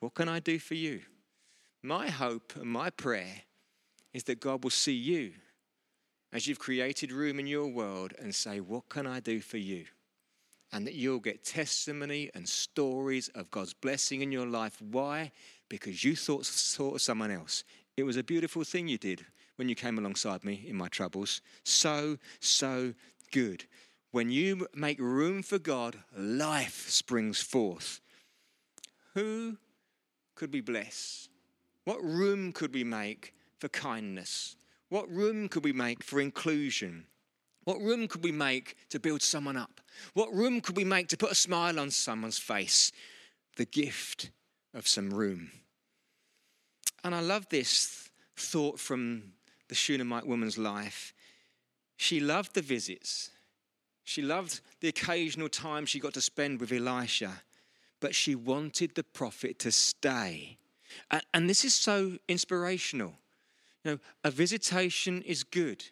What 0.00 0.14
can 0.14 0.28
I 0.28 0.40
do 0.40 0.58
for 0.58 0.74
you? 0.74 1.00
My 1.82 2.08
hope 2.08 2.54
and 2.56 2.68
my 2.68 2.90
prayer 2.90 3.43
is 4.14 4.22
that 4.24 4.40
God 4.40 4.62
will 4.62 4.70
see 4.70 4.94
you 4.94 5.32
as 6.32 6.46
you've 6.46 6.58
created 6.58 7.12
room 7.12 7.38
in 7.38 7.46
your 7.46 7.66
world 7.66 8.14
and 8.18 8.34
say, 8.34 8.60
What 8.60 8.88
can 8.88 9.06
I 9.06 9.20
do 9.20 9.40
for 9.40 9.58
you? 9.58 9.84
And 10.72 10.86
that 10.86 10.94
you'll 10.94 11.20
get 11.20 11.44
testimony 11.44 12.30
and 12.34 12.48
stories 12.48 13.28
of 13.34 13.50
God's 13.50 13.74
blessing 13.74 14.22
in 14.22 14.32
your 14.32 14.46
life. 14.46 14.80
Why? 14.80 15.30
Because 15.68 16.02
you 16.02 16.16
thought, 16.16 16.46
thought 16.46 16.94
of 16.94 17.02
someone 17.02 17.30
else. 17.30 17.62
It 17.96 18.02
was 18.02 18.16
a 18.16 18.24
beautiful 18.24 18.64
thing 18.64 18.88
you 18.88 18.98
did 18.98 19.24
when 19.56 19.68
you 19.68 19.76
came 19.76 19.98
alongside 19.98 20.44
me 20.44 20.64
in 20.66 20.74
my 20.74 20.88
troubles. 20.88 21.40
So, 21.62 22.18
so 22.40 22.94
good. 23.30 23.64
When 24.10 24.30
you 24.30 24.66
make 24.74 24.98
room 24.98 25.42
for 25.42 25.58
God, 25.58 25.96
life 26.16 26.88
springs 26.88 27.40
forth. 27.40 28.00
Who 29.14 29.56
could 30.34 30.52
we 30.52 30.60
bless? 30.60 31.28
What 31.84 32.02
room 32.02 32.52
could 32.52 32.74
we 32.74 32.82
make 32.82 33.32
for 33.64 33.68
kindness? 33.70 34.56
What 34.90 35.10
room 35.10 35.48
could 35.48 35.64
we 35.64 35.72
make 35.72 36.04
for 36.04 36.20
inclusion? 36.20 37.06
What 37.64 37.80
room 37.80 38.08
could 38.08 38.22
we 38.22 38.30
make 38.30 38.76
to 38.90 39.00
build 39.00 39.22
someone 39.22 39.56
up? 39.56 39.80
What 40.12 40.30
room 40.34 40.60
could 40.60 40.76
we 40.76 40.84
make 40.84 41.08
to 41.08 41.16
put 41.16 41.32
a 41.32 41.34
smile 41.34 41.80
on 41.80 41.90
someone's 41.90 42.38
face? 42.38 42.92
The 43.56 43.64
gift 43.64 44.30
of 44.74 44.86
some 44.86 45.08
room. 45.08 45.50
And 47.02 47.14
I 47.14 47.20
love 47.20 47.48
this 47.48 48.10
thought 48.36 48.78
from 48.78 49.32
the 49.68 49.74
Shunammite 49.74 50.26
woman's 50.26 50.58
life. 50.58 51.14
She 51.96 52.20
loved 52.20 52.54
the 52.54 52.60
visits, 52.60 53.30
she 54.02 54.20
loved 54.20 54.60
the 54.82 54.88
occasional 54.88 55.48
time 55.48 55.86
she 55.86 56.00
got 56.00 56.12
to 56.14 56.20
spend 56.20 56.60
with 56.60 56.70
Elisha, 56.70 57.40
but 57.98 58.14
she 58.14 58.34
wanted 58.34 58.94
the 58.94 59.04
prophet 59.04 59.58
to 59.60 59.72
stay 59.72 60.58
and 61.32 61.48
this 61.48 61.64
is 61.64 61.74
so 61.74 62.16
inspirational. 62.28 63.14
You 63.84 63.92
know, 63.92 63.98
a 64.24 64.30
visitation 64.30 65.22
is 65.22 65.44
good, 65.44 65.84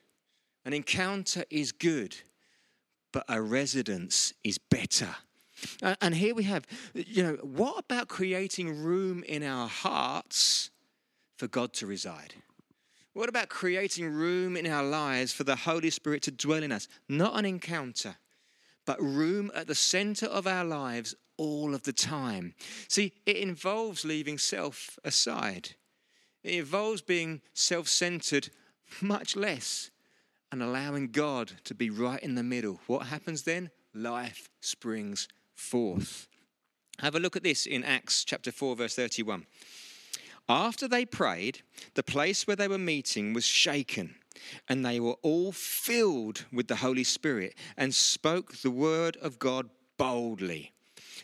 an 0.65 0.73
encounter 0.73 1.45
is 1.51 1.73
good, 1.73 2.17
but 3.13 3.25
a 3.29 3.41
residence 3.41 4.33
is 4.43 4.59
better. 4.59 5.15
And 6.01 6.15
here 6.15 6.35
we 6.35 6.45
have, 6.45 6.67
you 6.95 7.23
know, 7.23 7.35
what 7.43 7.79
about 7.79 8.09
creating 8.09 8.83
room 8.83 9.23
in 9.25 9.43
our 9.43 9.69
hearts 9.69 10.71
for 11.37 11.47
God 11.47 11.73
to 11.75 11.87
reside? 11.87 12.35
What 13.13 13.29
about 13.29 13.49
creating 13.49 14.07
room 14.07 14.57
in 14.57 14.67
our 14.67 14.83
lives 14.83 15.33
for 15.33 15.45
the 15.45 15.55
Holy 15.55 15.91
Spirit 15.91 16.23
to 16.23 16.31
dwell 16.31 16.63
in 16.63 16.73
us? 16.73 16.89
Not 17.09 17.39
an 17.39 17.45
encounter, 17.45 18.17
but 18.87 19.01
room 19.01 19.53
at 19.55 19.67
the 19.67 19.75
center 19.75 20.27
of 20.27 20.47
our 20.47 20.65
lives 20.65 21.15
all 21.37 21.75
of 21.75 21.83
the 21.83 21.93
time. 21.93 22.55
See, 22.89 23.13
it 23.27 23.37
involves 23.37 24.05
leaving 24.05 24.39
self 24.39 24.99
aside, 25.05 25.75
it 26.43 26.55
involves 26.55 27.03
being 27.03 27.41
self 27.55 27.89
centered 27.89 28.51
much 29.01 29.37
less 29.37 29.91
and 30.51 30.63
allowing 30.63 31.09
God 31.09 31.53
to 31.65 31.75
be 31.75 31.91
right 31.91 32.23
in 32.23 32.35
the 32.35 32.43
middle. 32.43 32.81
What 32.87 33.07
happens 33.07 33.43
then? 33.43 33.71
Life 33.95 34.51
springs 34.61 35.29
forth. 35.55 36.29
Have 36.99 37.15
a 37.15 37.21
look 37.21 37.37
at 37.37 37.43
this 37.43 37.67
in 37.67 37.85
Acts 37.85 38.25
chapter 38.25 38.53
4, 38.53 38.77
verse 38.77 38.95
31. 38.95 39.47
After 40.49 40.87
they 40.87 41.07
prayed, 41.07 41.63
the 41.95 42.03
place 42.03 42.47
where 42.47 42.57
they 42.57 42.69
were 42.69 42.79
meeting 42.79 43.33
was 43.33 43.45
shaken, 43.45 44.17
and 44.69 44.85
they 44.85 45.01
were 45.01 45.17
all 45.23 45.53
filled 45.53 46.45
with 46.53 46.69
the 46.69 46.77
Holy 46.77 47.05
Spirit 47.05 47.55
and 47.77 47.95
spoke 47.95 48.57
the 48.59 48.71
word 48.71 49.17
of 49.19 49.39
God 49.39 49.71
boldly. 49.97 50.73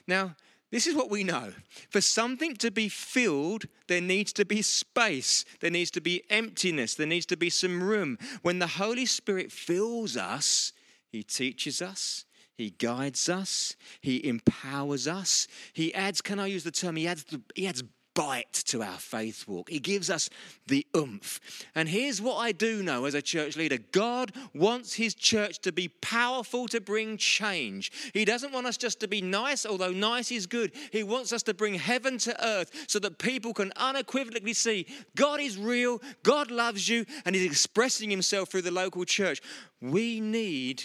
Now, 0.06 0.36
this 0.70 0.86
is 0.86 0.94
what 0.94 1.10
we 1.10 1.24
know. 1.24 1.52
For 1.90 2.00
something 2.00 2.56
to 2.56 2.70
be 2.70 2.88
filled, 2.88 3.64
there 3.86 4.00
needs 4.00 4.32
to 4.34 4.44
be 4.44 4.60
space. 4.62 5.44
There 5.60 5.70
needs 5.70 5.90
to 5.92 6.00
be 6.00 6.22
emptiness. 6.28 6.94
There 6.94 7.06
needs 7.06 7.26
to 7.26 7.36
be 7.36 7.50
some 7.50 7.82
room. 7.82 8.18
When 8.42 8.58
the 8.58 8.66
Holy 8.66 9.06
Spirit 9.06 9.50
fills 9.50 10.16
us, 10.16 10.72
He 11.10 11.22
teaches 11.22 11.80
us, 11.80 12.26
He 12.54 12.70
guides 12.70 13.28
us, 13.28 13.76
He 14.02 14.26
empowers 14.26 15.08
us. 15.08 15.48
He 15.72 15.94
adds, 15.94 16.20
can 16.20 16.38
I 16.38 16.46
use 16.46 16.64
the 16.64 16.70
term? 16.70 16.96
He 16.96 17.08
adds, 17.08 17.24
he 17.54 17.66
adds 17.66 17.82
bite 18.18 18.52
to 18.52 18.82
our 18.82 18.98
faith 18.98 19.46
walk. 19.46 19.70
He 19.70 19.78
gives 19.78 20.10
us 20.10 20.28
the 20.66 20.84
oomph. 20.96 21.38
And 21.76 21.88
here's 21.88 22.20
what 22.20 22.34
I 22.34 22.50
do 22.50 22.82
know 22.82 23.04
as 23.04 23.14
a 23.14 23.22
church 23.22 23.56
leader 23.56 23.78
God 23.92 24.32
wants 24.52 24.94
his 24.94 25.14
church 25.14 25.60
to 25.60 25.70
be 25.70 25.86
powerful 25.86 26.66
to 26.66 26.80
bring 26.80 27.16
change. 27.16 27.92
He 28.12 28.24
doesn't 28.24 28.52
want 28.52 28.66
us 28.66 28.76
just 28.76 28.98
to 29.00 29.08
be 29.08 29.22
nice, 29.22 29.64
although 29.64 29.92
nice 29.92 30.32
is 30.32 30.48
good. 30.48 30.72
He 30.90 31.04
wants 31.04 31.32
us 31.32 31.44
to 31.44 31.54
bring 31.54 31.74
heaven 31.74 32.18
to 32.18 32.44
earth 32.44 32.72
so 32.88 32.98
that 32.98 33.18
people 33.18 33.54
can 33.54 33.72
unequivocally 33.76 34.52
see 34.52 34.86
God 35.14 35.40
is 35.40 35.56
real, 35.56 36.02
God 36.24 36.50
loves 36.50 36.88
you, 36.88 37.06
and 37.24 37.36
He's 37.36 37.46
expressing 37.46 38.10
Himself 38.10 38.48
through 38.48 38.62
the 38.62 38.72
local 38.72 39.04
church. 39.04 39.40
We 39.80 40.18
need 40.18 40.82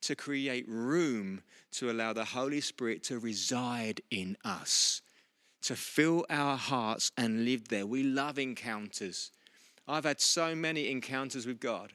to 0.00 0.16
create 0.16 0.68
room 0.68 1.42
to 1.74 1.92
allow 1.92 2.12
the 2.12 2.24
Holy 2.24 2.60
Spirit 2.60 3.04
to 3.04 3.20
reside 3.20 4.00
in 4.10 4.36
us 4.44 5.00
to 5.62 5.76
fill 5.76 6.26
our 6.28 6.56
hearts 6.56 7.12
and 7.16 7.44
live 7.44 7.68
there. 7.68 7.86
We 7.86 8.02
love 8.02 8.38
encounters. 8.38 9.30
I've 9.86 10.04
had 10.04 10.20
so 10.20 10.54
many 10.54 10.90
encounters 10.90 11.46
with 11.46 11.60
God. 11.60 11.92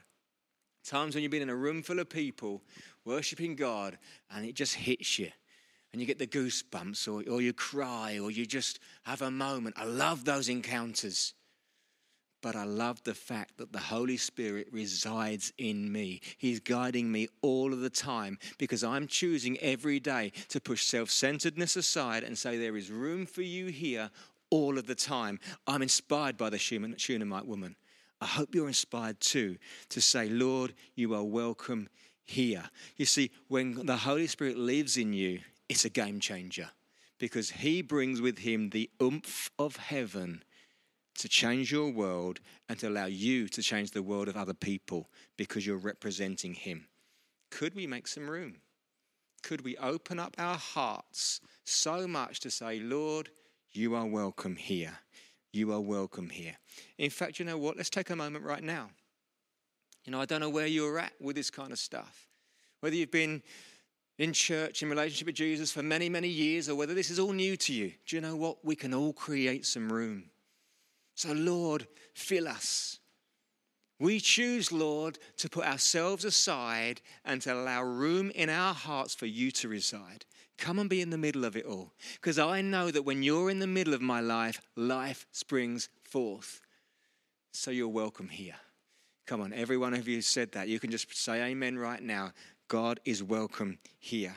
Times 0.84 1.14
when 1.14 1.22
you've 1.22 1.30
been 1.30 1.42
in 1.42 1.50
a 1.50 1.56
room 1.56 1.82
full 1.82 1.98
of 1.98 2.08
people 2.08 2.62
worshiping 3.04 3.56
God 3.56 3.98
and 4.30 4.46
it 4.46 4.54
just 4.54 4.74
hits 4.74 5.18
you 5.18 5.30
and 5.92 6.00
you 6.00 6.06
get 6.06 6.18
the 6.18 6.26
goosebumps 6.26 7.08
or, 7.08 7.30
or 7.30 7.40
you 7.40 7.52
cry 7.52 8.18
or 8.18 8.30
you 8.30 8.46
just 8.46 8.78
have 9.04 9.22
a 9.22 9.30
moment. 9.30 9.76
I 9.78 9.84
love 9.84 10.24
those 10.24 10.48
encounters 10.48 11.34
but 12.40 12.56
I 12.56 12.64
love 12.64 13.02
the 13.02 13.14
fact 13.14 13.58
that 13.58 13.72
the 13.72 13.78
Holy 13.78 14.16
Spirit 14.16 14.68
resides 14.70 15.52
in 15.58 15.90
me. 15.90 16.20
He's 16.36 16.60
guiding 16.60 17.10
me 17.10 17.28
all 17.42 17.72
of 17.72 17.80
the 17.80 17.90
time 17.90 18.38
because 18.58 18.84
I'm 18.84 19.06
choosing 19.06 19.58
every 19.58 20.00
day 20.00 20.32
to 20.48 20.60
push 20.60 20.84
self 20.84 21.10
centeredness 21.10 21.76
aside 21.76 22.22
and 22.22 22.36
say, 22.36 22.56
There 22.56 22.76
is 22.76 22.90
room 22.90 23.26
for 23.26 23.42
you 23.42 23.66
here 23.66 24.10
all 24.50 24.78
of 24.78 24.86
the 24.86 24.94
time. 24.94 25.38
I'm 25.66 25.82
inspired 25.82 26.36
by 26.36 26.50
the 26.50 26.58
Shunammite 26.58 27.46
woman. 27.46 27.76
I 28.20 28.26
hope 28.26 28.54
you're 28.54 28.68
inspired 28.68 29.20
too 29.20 29.58
to 29.90 30.00
say, 30.00 30.28
Lord, 30.28 30.74
you 30.94 31.14
are 31.14 31.24
welcome 31.24 31.88
here. 32.24 32.64
You 32.96 33.06
see, 33.06 33.30
when 33.48 33.86
the 33.86 33.96
Holy 33.96 34.26
Spirit 34.26 34.58
lives 34.58 34.96
in 34.96 35.12
you, 35.12 35.40
it's 35.68 35.84
a 35.84 35.90
game 35.90 36.18
changer 36.18 36.70
because 37.18 37.50
he 37.50 37.82
brings 37.82 38.20
with 38.20 38.38
him 38.38 38.70
the 38.70 38.90
oomph 39.02 39.50
of 39.58 39.76
heaven 39.76 40.42
to 41.18 41.28
change 41.28 41.70
your 41.70 41.90
world 41.90 42.40
and 42.68 42.78
to 42.78 42.88
allow 42.88 43.06
you 43.06 43.48
to 43.48 43.62
change 43.62 43.90
the 43.90 44.02
world 44.02 44.28
of 44.28 44.36
other 44.36 44.54
people 44.54 45.08
because 45.36 45.66
you're 45.66 45.76
representing 45.76 46.54
Him. 46.54 46.86
Could 47.50 47.74
we 47.74 47.86
make 47.86 48.06
some 48.06 48.30
room? 48.30 48.56
Could 49.42 49.64
we 49.64 49.76
open 49.76 50.18
up 50.18 50.34
our 50.38 50.56
hearts 50.56 51.40
so 51.64 52.06
much 52.06 52.40
to 52.40 52.50
say, 52.50 52.80
Lord, 52.80 53.30
you 53.72 53.94
are 53.94 54.06
welcome 54.06 54.56
here. 54.56 54.98
You 55.52 55.72
are 55.72 55.80
welcome 55.80 56.30
here. 56.30 56.56
In 56.98 57.10
fact, 57.10 57.38
you 57.38 57.44
know 57.44 57.58
what? 57.58 57.76
Let's 57.76 57.90
take 57.90 58.10
a 58.10 58.16
moment 58.16 58.44
right 58.44 58.62
now. 58.62 58.90
You 60.04 60.12
know, 60.12 60.20
I 60.20 60.24
don't 60.24 60.40
know 60.40 60.50
where 60.50 60.66
you're 60.66 60.98
at 60.98 61.12
with 61.20 61.36
this 61.36 61.50
kind 61.50 61.72
of 61.72 61.78
stuff. 61.78 62.28
Whether 62.80 62.96
you've 62.96 63.10
been 63.10 63.42
in 64.18 64.32
church 64.32 64.82
in 64.82 64.90
relationship 64.90 65.26
with 65.26 65.36
Jesus 65.36 65.72
for 65.72 65.82
many, 65.82 66.08
many 66.08 66.28
years, 66.28 66.68
or 66.68 66.74
whether 66.74 66.94
this 66.94 67.10
is 67.10 67.18
all 67.18 67.32
new 67.32 67.56
to 67.56 67.72
you, 67.72 67.92
do 68.06 68.16
you 68.16 68.22
know 68.22 68.36
what? 68.36 68.64
We 68.64 68.76
can 68.76 68.94
all 68.94 69.12
create 69.12 69.66
some 69.66 69.92
room. 69.92 70.24
So, 71.18 71.32
Lord, 71.32 71.88
fill 72.14 72.46
us. 72.46 73.00
We 73.98 74.20
choose, 74.20 74.70
Lord, 74.70 75.18
to 75.38 75.48
put 75.48 75.66
ourselves 75.66 76.24
aside 76.24 77.00
and 77.24 77.42
to 77.42 77.52
allow 77.52 77.82
room 77.82 78.30
in 78.36 78.48
our 78.48 78.72
hearts 78.72 79.16
for 79.16 79.26
you 79.26 79.50
to 79.50 79.68
reside. 79.68 80.26
Come 80.58 80.78
and 80.78 80.88
be 80.88 81.00
in 81.00 81.10
the 81.10 81.18
middle 81.18 81.44
of 81.44 81.56
it 81.56 81.66
all. 81.66 81.92
Because 82.14 82.38
I 82.38 82.60
know 82.60 82.92
that 82.92 83.02
when 83.02 83.24
you're 83.24 83.50
in 83.50 83.58
the 83.58 83.66
middle 83.66 83.94
of 83.94 84.00
my 84.00 84.20
life, 84.20 84.60
life 84.76 85.26
springs 85.32 85.88
forth. 86.04 86.60
So 87.52 87.72
you're 87.72 87.88
welcome 87.88 88.28
here. 88.28 88.54
Come 89.26 89.40
on, 89.40 89.52
every 89.52 89.76
one 89.76 89.94
of 89.94 90.06
you 90.06 90.22
said 90.22 90.52
that. 90.52 90.68
You 90.68 90.78
can 90.78 90.92
just 90.92 91.12
say 91.16 91.42
amen 91.42 91.80
right 91.80 92.00
now. 92.00 92.30
God 92.68 93.00
is 93.04 93.24
welcome 93.24 93.78
here. 93.98 94.36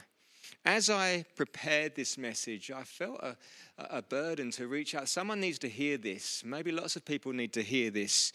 As 0.63 0.89
I 0.91 1.25
prepared 1.35 1.95
this 1.95 2.17
message, 2.17 2.69
I 2.69 2.83
felt 2.83 3.19
a, 3.21 3.35
a 3.77 4.01
burden 4.01 4.51
to 4.51 4.67
reach 4.67 4.93
out. 4.93 5.09
Someone 5.09 5.39
needs 5.39 5.57
to 5.59 5.69
hear 5.69 5.97
this. 5.97 6.43
Maybe 6.45 6.71
lots 6.71 6.95
of 6.95 7.03
people 7.03 7.33
need 7.33 7.53
to 7.53 7.63
hear 7.63 7.89
this. 7.89 8.31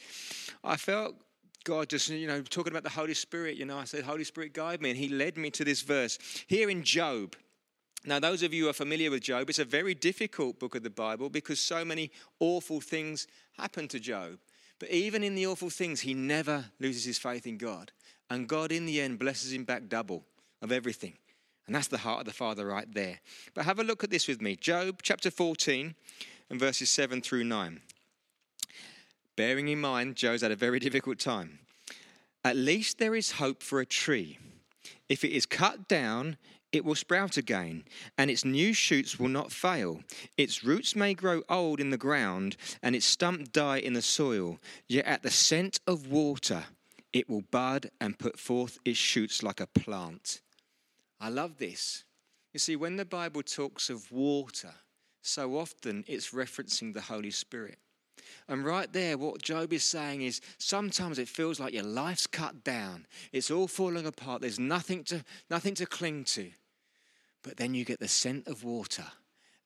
I 0.65 0.77
felt 0.77 1.15
God 1.63 1.89
just, 1.89 2.09
you 2.09 2.27
know, 2.27 2.43
talking 2.43 2.73
about 2.73 2.83
the 2.83 2.91
Holy 2.91 3.15
Spirit, 3.15 3.57
you 3.57 3.65
know, 3.65 3.79
I 3.79 3.85
said, 3.85 4.05
Holy 4.05 4.25
Spirit, 4.25 4.55
guide 4.55 4.83
me. 4.83 4.91
And 4.91 4.99
He 4.99 5.09
led 5.09 5.37
me 5.37 5.51
to 5.51 5.65
this 5.65 5.83
verse 5.83 6.19
here 6.49 6.69
in 6.69 6.83
Job. 6.83 7.37
Now, 8.05 8.21
those 8.21 8.43
of 8.43 8.55
you 8.55 8.65
who 8.65 8.71
are 8.71 8.75
familiar 8.75 9.11
with 9.11 9.23
Job, 9.23 9.49
it's 9.49 9.59
a 9.59 9.65
very 9.65 9.95
difficult 9.95 10.59
book 10.59 10.75
of 10.75 10.83
the 10.83 10.91
Bible 10.91 11.29
because 11.29 11.61
so 11.61 11.85
many 11.85 12.11
awful 12.39 12.81
things 12.81 13.27
happen 13.57 13.89
to 13.89 14.01
Job. 14.01 14.39
But 14.79 14.91
even 14.91 15.25
in 15.25 15.35
the 15.35 15.47
awful 15.47 15.71
things, 15.71 16.01
he 16.01 16.15
never 16.15 16.67
loses 16.79 17.05
his 17.05 17.19
faith 17.19 17.47
in 17.47 17.57
God. 17.57 17.93
And 18.31 18.49
God, 18.49 18.73
in 18.73 18.87
the 18.87 19.01
end, 19.01 19.19
blesses 19.19 19.53
him 19.53 19.65
back 19.65 19.89
double 19.89 20.25
of 20.63 20.71
everything. 20.71 21.15
And 21.67 21.75
that's 21.75 21.89
the 21.89 21.99
heart 21.99 22.21
of 22.21 22.27
the 22.27 22.33
Father 22.33 22.67
right 22.67 22.93
there. 22.93 23.21
But 23.55 23.65
have 23.65 23.79
a 23.79 23.85
look 23.85 24.05
at 24.05 24.11
this 24.11 24.29
with 24.29 24.41
me 24.41 24.57
Job 24.57 25.01
chapter 25.03 25.31
14 25.31 25.95
and 26.51 26.61
verses 26.61 26.91
7 26.91 27.21
through 27.21 27.45
9. 27.45 27.81
Bearing 29.37 29.69
in 29.69 29.81
mind, 29.81 30.17
Job's 30.17 30.43
had 30.43 30.53
a 30.53 30.57
very 30.57 30.79
difficult 30.87 31.19
time. 31.19 31.59
At 32.45 32.57
least 32.57 32.99
there 32.99 33.15
is 33.15 33.33
hope 33.33 33.63
for 33.63 33.81
a 33.81 33.87
tree. 33.87 34.39
If 35.09 35.25
it 35.25 35.33
is 35.33 35.47
cut 35.47 35.89
down, 35.89 36.37
it 36.73 36.85
will 36.85 36.95
sprout 36.95 37.37
again, 37.37 37.85
and 38.19 38.31
its 38.31 38.45
new 38.45 38.73
shoots 38.73 39.19
will 39.19 39.29
not 39.29 39.53
fail. 39.53 40.01
Its 40.37 40.63
roots 40.63 40.95
may 40.95 41.15
grow 41.15 41.43
old 41.49 41.81
in 41.81 41.91
the 41.91 41.97
ground, 41.97 42.57
and 42.83 42.95
its 42.95 43.07
stump 43.07 43.53
die 43.53 43.79
in 43.79 43.95
the 43.95 44.03
soil, 44.03 44.59
yet 44.87 45.07
at 45.07 45.23
the 45.23 45.31
scent 45.31 45.81
of 45.87 46.09
water 46.09 46.65
it 47.13 47.29
will 47.31 47.43
bud 47.51 47.91
and 48.01 48.19
put 48.19 48.39
forth 48.39 48.79
its 48.85 48.99
shoots 48.99 49.43
like 49.43 49.61
a 49.61 49.67
plant. 49.67 50.43
I 51.21 51.29
love 51.29 51.59
this. 51.59 52.05
You 52.53 52.61
see, 52.61 52.77
when 52.77 52.97
the 52.97 53.05
Bible 53.05 53.43
talks 53.43 53.91
of 53.91 54.11
water, 54.11 54.75
so 55.23 55.59
often 55.59 56.05
it's 56.07 56.31
referencing 56.31 56.95
the 56.95 57.01
Holy 57.01 57.31
Spirit. 57.31 57.79
And 58.49 58.65
right 58.65 58.93
there, 58.93 59.19
what 59.19 59.43
Job 59.43 59.73
is 59.73 59.85
saying 59.85 60.23
is 60.23 60.41
sometimes 60.59 61.19
it 61.19 61.29
feels 61.29 61.61
like 61.61 61.75
your 61.75 61.83
life's 61.83 62.27
cut 62.27 62.65
down. 62.65 63.07
It's 63.33 63.51
all 63.51 63.69
falling 63.69 64.07
apart. 64.07 64.41
There's 64.41 64.59
nothing 64.59 65.05
to, 65.05 65.25
nothing 65.51 65.75
to 65.75 65.87
cling 65.87 66.25
to. 66.25 66.51
But 67.43 67.57
then 67.57 67.75
you 67.75 67.85
get 67.85 68.01
the 68.01 68.09
scent 68.09 68.47
of 68.47 68.65
water 68.65 69.05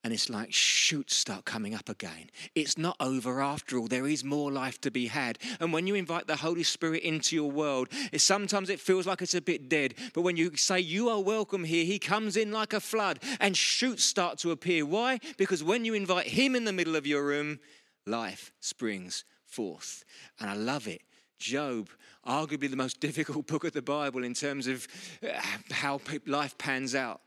and 0.02 0.12
it's 0.12 0.30
like 0.30 0.52
shoots 0.52 1.14
start 1.14 1.44
coming 1.44 1.74
up 1.74 1.88
again. 1.88 2.30
It's 2.54 2.78
not 2.78 2.96
over 3.00 3.42
after 3.42 3.78
all. 3.78 3.86
There 3.86 4.06
is 4.06 4.24
more 4.24 4.50
life 4.50 4.80
to 4.82 4.90
be 4.90 5.08
had. 5.08 5.38
And 5.60 5.72
when 5.72 5.86
you 5.86 5.94
invite 5.94 6.26
the 6.26 6.36
Holy 6.36 6.62
Spirit 6.62 7.02
into 7.02 7.36
your 7.36 7.50
world, 7.50 7.88
it, 8.10 8.20
sometimes 8.20 8.70
it 8.70 8.80
feels 8.80 9.06
like 9.06 9.20
it's 9.20 9.34
a 9.34 9.42
bit 9.42 9.68
dead. 9.68 9.94
But 10.14 10.22
when 10.22 10.36
you 10.36 10.56
say 10.56 10.80
you 10.80 11.10
are 11.10 11.20
welcome 11.20 11.64
here, 11.64 11.84
He 11.84 11.98
comes 11.98 12.36
in 12.36 12.50
like 12.50 12.72
a 12.72 12.80
flood 12.80 13.18
and 13.40 13.56
shoots 13.56 14.02
start 14.04 14.38
to 14.38 14.52
appear. 14.52 14.86
Why? 14.86 15.20
Because 15.36 15.62
when 15.62 15.84
you 15.84 15.92
invite 15.92 16.26
Him 16.26 16.54
in 16.54 16.64
the 16.64 16.72
middle 16.72 16.96
of 16.96 17.06
your 17.06 17.24
room, 17.24 17.60
life 18.06 18.52
springs 18.60 19.24
forth. 19.44 20.04
And 20.40 20.48
I 20.48 20.54
love 20.54 20.88
it. 20.88 21.02
Job, 21.38 21.88
arguably 22.26 22.70
the 22.70 22.76
most 22.76 23.00
difficult 23.00 23.46
book 23.46 23.64
of 23.64 23.72
the 23.72 23.82
Bible 23.82 24.24
in 24.24 24.32
terms 24.32 24.66
of 24.66 24.88
uh, 25.22 25.40
how 25.70 26.00
life 26.26 26.56
pans 26.56 26.94
out. 26.94 27.20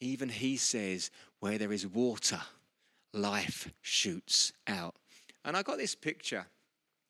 Even 0.00 0.28
he 0.28 0.56
says, 0.56 1.10
where 1.40 1.58
there 1.58 1.72
is 1.72 1.86
water, 1.86 2.40
life 3.12 3.72
shoots 3.80 4.52
out. 4.66 4.94
And 5.44 5.56
I 5.56 5.62
got 5.62 5.78
this 5.78 5.94
picture. 5.94 6.46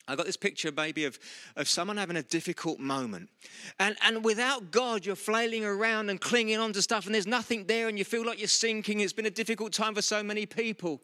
I 0.06 0.16
got 0.16 0.26
this 0.26 0.36
picture 0.36 0.70
maybe 0.70 1.06
of, 1.06 1.18
of 1.56 1.66
someone 1.68 1.96
having 1.96 2.16
a 2.16 2.22
difficult 2.22 2.78
moment. 2.78 3.30
And, 3.78 3.96
and 4.02 4.24
without 4.24 4.70
God, 4.70 5.06
you're 5.06 5.16
flailing 5.16 5.64
around 5.64 6.10
and 6.10 6.20
clinging 6.20 6.58
on 6.58 6.72
to 6.74 6.82
stuff, 6.82 7.06
and 7.06 7.14
there's 7.14 7.26
nothing 7.26 7.64
there, 7.66 7.88
and 7.88 7.98
you 7.98 8.04
feel 8.04 8.26
like 8.26 8.38
you're 8.38 8.48
sinking. 8.48 9.00
It's 9.00 9.14
been 9.14 9.26
a 9.26 9.30
difficult 9.30 9.72
time 9.72 9.94
for 9.94 10.02
so 10.02 10.22
many 10.22 10.44
people. 10.44 11.00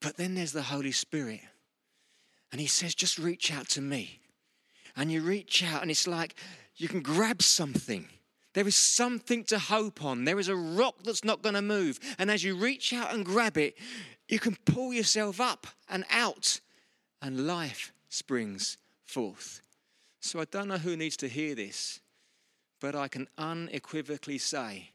But 0.00 0.16
then 0.16 0.34
there's 0.34 0.52
the 0.52 0.62
Holy 0.62 0.92
Spirit. 0.92 1.40
And 2.52 2.60
He 2.60 2.66
says, 2.68 2.94
just 2.94 3.18
reach 3.18 3.52
out 3.52 3.68
to 3.70 3.80
me. 3.80 4.20
And 4.94 5.10
you 5.10 5.22
reach 5.22 5.64
out, 5.64 5.82
and 5.82 5.90
it's 5.90 6.06
like 6.06 6.36
you 6.76 6.86
can 6.86 7.02
grab 7.02 7.42
something 7.42 8.08
there 8.54 8.66
is 8.66 8.76
something 8.76 9.44
to 9.44 9.58
hope 9.58 10.04
on. 10.04 10.24
There 10.24 10.38
is 10.38 10.48
a 10.48 10.56
rock 10.56 10.96
that's 11.04 11.24
not 11.24 11.42
going 11.42 11.54
to 11.54 11.62
move. 11.62 11.98
And 12.18 12.30
as 12.30 12.44
you 12.44 12.54
reach 12.54 12.92
out 12.92 13.14
and 13.14 13.24
grab 13.24 13.56
it, 13.56 13.76
you 14.28 14.38
can 14.38 14.56
pull 14.66 14.92
yourself 14.92 15.40
up 15.40 15.66
and 15.88 16.04
out, 16.10 16.60
and 17.20 17.46
life 17.46 17.92
springs 18.08 18.76
forth. 19.04 19.62
So 20.20 20.40
I 20.40 20.44
don't 20.44 20.68
know 20.68 20.78
who 20.78 20.96
needs 20.96 21.16
to 21.18 21.28
hear 21.28 21.54
this, 21.54 22.00
but 22.80 22.94
I 22.94 23.08
can 23.08 23.28
unequivocally 23.36 24.38
say 24.38 24.90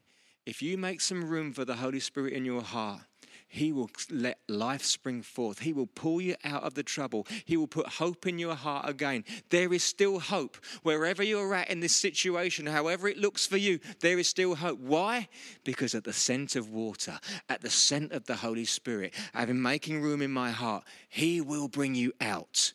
if 0.46 0.62
you 0.62 0.78
make 0.78 1.02
some 1.02 1.30
room 1.30 1.52
for 1.52 1.65
the 1.65 1.76
Holy 1.76 2.00
Spirit 2.00 2.34
in 2.34 2.46
your 2.46 2.62
heart, 2.62 3.02
he 3.48 3.72
will 3.72 3.90
let 4.12 4.40
life 4.48 4.84
spring 4.84 5.22
forth. 5.22 5.60
He 5.60 5.72
will 5.72 5.88
pull 5.88 6.20
you 6.20 6.36
out 6.44 6.64
of 6.64 6.74
the 6.74 6.84
trouble. 6.84 7.26
He 7.46 7.56
will 7.56 7.68
put 7.68 7.88
hope 7.88 8.28
in 8.28 8.40
your 8.40 8.56
heart 8.56 8.90
again. 8.90 9.24
There 9.50 9.74
is 9.74 9.84
still 9.84 10.20
hope. 10.20 10.58
Wherever 10.84 11.24
you're 11.24 11.54
at 11.56 11.70
in 11.70 11.80
this 11.80 11.96
situation, 11.96 12.66
however 12.66 13.08
it 13.08 13.18
looks 13.18 13.46
for 13.48 13.58
you, 13.58 13.80
there 14.02 14.20
is 14.20 14.28
still 14.28 14.56
hope. 14.56 14.80
Why? 14.80 15.30
Because 15.64 15.96
at 15.96 16.04
the 16.04 16.14
scent 16.14 16.56
of 16.56 16.70
water, 16.70 17.20
at 17.48 17.62
the 17.62 17.70
scent 17.70 18.12
of 18.12 18.26
the 18.26 18.36
Holy 18.36 18.66
Spirit, 18.66 19.14
having 19.34 19.62
making 19.62 20.02
room 20.02 20.22
in 20.22 20.32
my 20.32 20.52
heart, 20.52 20.84
He 21.08 21.40
will 21.40 21.70
bring 21.70 21.96
you 21.96 22.12
out. 22.20 22.74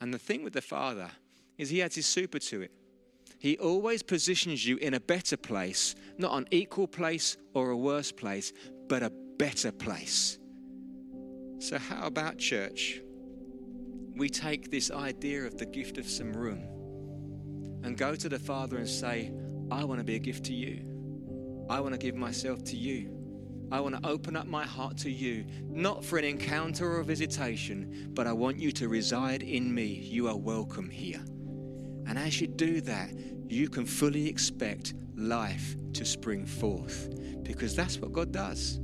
And 0.00 0.12
the 0.12 0.18
thing 0.18 0.42
with 0.42 0.54
the 0.54 0.60
Father 0.60 1.10
is 1.56 1.70
He 1.70 1.82
adds 1.82 1.94
His 1.94 2.06
super 2.06 2.40
to 2.40 2.62
it. 2.62 2.72
He 3.38 3.58
always 3.58 4.02
positions 4.02 4.66
you 4.66 4.76
in 4.78 4.94
a 4.94 5.00
better 5.00 5.36
place, 5.36 5.94
not 6.18 6.36
an 6.36 6.48
equal 6.50 6.88
place 6.88 7.36
or 7.52 7.70
a 7.70 7.76
worse 7.76 8.10
place, 8.10 8.52
but 8.88 9.02
a 9.02 9.12
better 9.38 9.72
place. 9.72 10.38
So, 11.58 11.78
how 11.78 12.06
about 12.06 12.38
church? 12.38 13.00
We 14.16 14.28
take 14.28 14.70
this 14.70 14.90
idea 14.90 15.44
of 15.44 15.58
the 15.58 15.66
gift 15.66 15.98
of 15.98 16.08
some 16.08 16.32
room 16.32 16.62
and 17.82 17.96
go 17.96 18.14
to 18.14 18.28
the 18.28 18.38
Father 18.38 18.76
and 18.76 18.88
say, 18.88 19.32
I 19.70 19.84
want 19.84 19.98
to 20.00 20.04
be 20.04 20.14
a 20.14 20.18
gift 20.18 20.44
to 20.44 20.54
you. 20.54 21.66
I 21.68 21.80
want 21.80 21.94
to 21.94 21.98
give 21.98 22.14
myself 22.14 22.62
to 22.64 22.76
you. 22.76 23.10
I 23.72 23.80
want 23.80 24.00
to 24.00 24.08
open 24.08 24.36
up 24.36 24.46
my 24.46 24.64
heart 24.64 24.96
to 24.98 25.10
you, 25.10 25.46
not 25.68 26.04
for 26.04 26.18
an 26.18 26.24
encounter 26.24 26.86
or 26.86 27.00
a 27.00 27.04
visitation, 27.04 28.10
but 28.14 28.26
I 28.26 28.32
want 28.32 28.58
you 28.58 28.70
to 28.72 28.88
reside 28.88 29.42
in 29.42 29.74
me. 29.74 29.86
You 29.86 30.28
are 30.28 30.36
welcome 30.36 30.90
here. 30.90 31.24
And 32.06 32.18
as 32.18 32.40
you 32.40 32.46
do 32.46 32.80
that, 32.82 33.10
you 33.48 33.68
can 33.68 33.86
fully 33.86 34.28
expect 34.28 34.94
life 35.16 35.76
to 35.94 36.04
spring 36.04 36.44
forth 36.44 37.08
because 37.42 37.74
that's 37.74 37.98
what 37.98 38.12
God 38.12 38.32
does. 38.32 38.80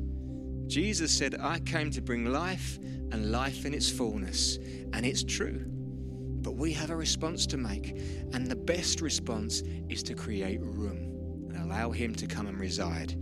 Jesus 0.71 1.11
said, 1.11 1.35
I 1.41 1.59
came 1.59 1.91
to 1.91 2.01
bring 2.01 2.27
life 2.27 2.79
and 3.11 3.33
life 3.33 3.67
in 3.67 3.75
its 3.75 3.91
fullness. 3.91 4.57
And 4.93 5.05
it's 5.05 5.25
true. 5.25 5.65
But 5.67 6.55
we 6.55 6.73
have 6.75 6.91
a 6.91 6.97
response 6.97 7.45
to 7.49 7.57
make. 7.57 7.99
And 8.33 8.47
the 8.47 8.55
best 8.55 9.01
response 9.01 9.65
is 9.89 10.05
to 10.05 10.15
create 10.15 10.61
room 10.61 11.49
and 11.49 11.57
allow 11.57 11.91
Him 11.91 12.15
to 12.15 12.27
come 12.29 12.47
and 12.47 12.59
reside. 12.59 13.17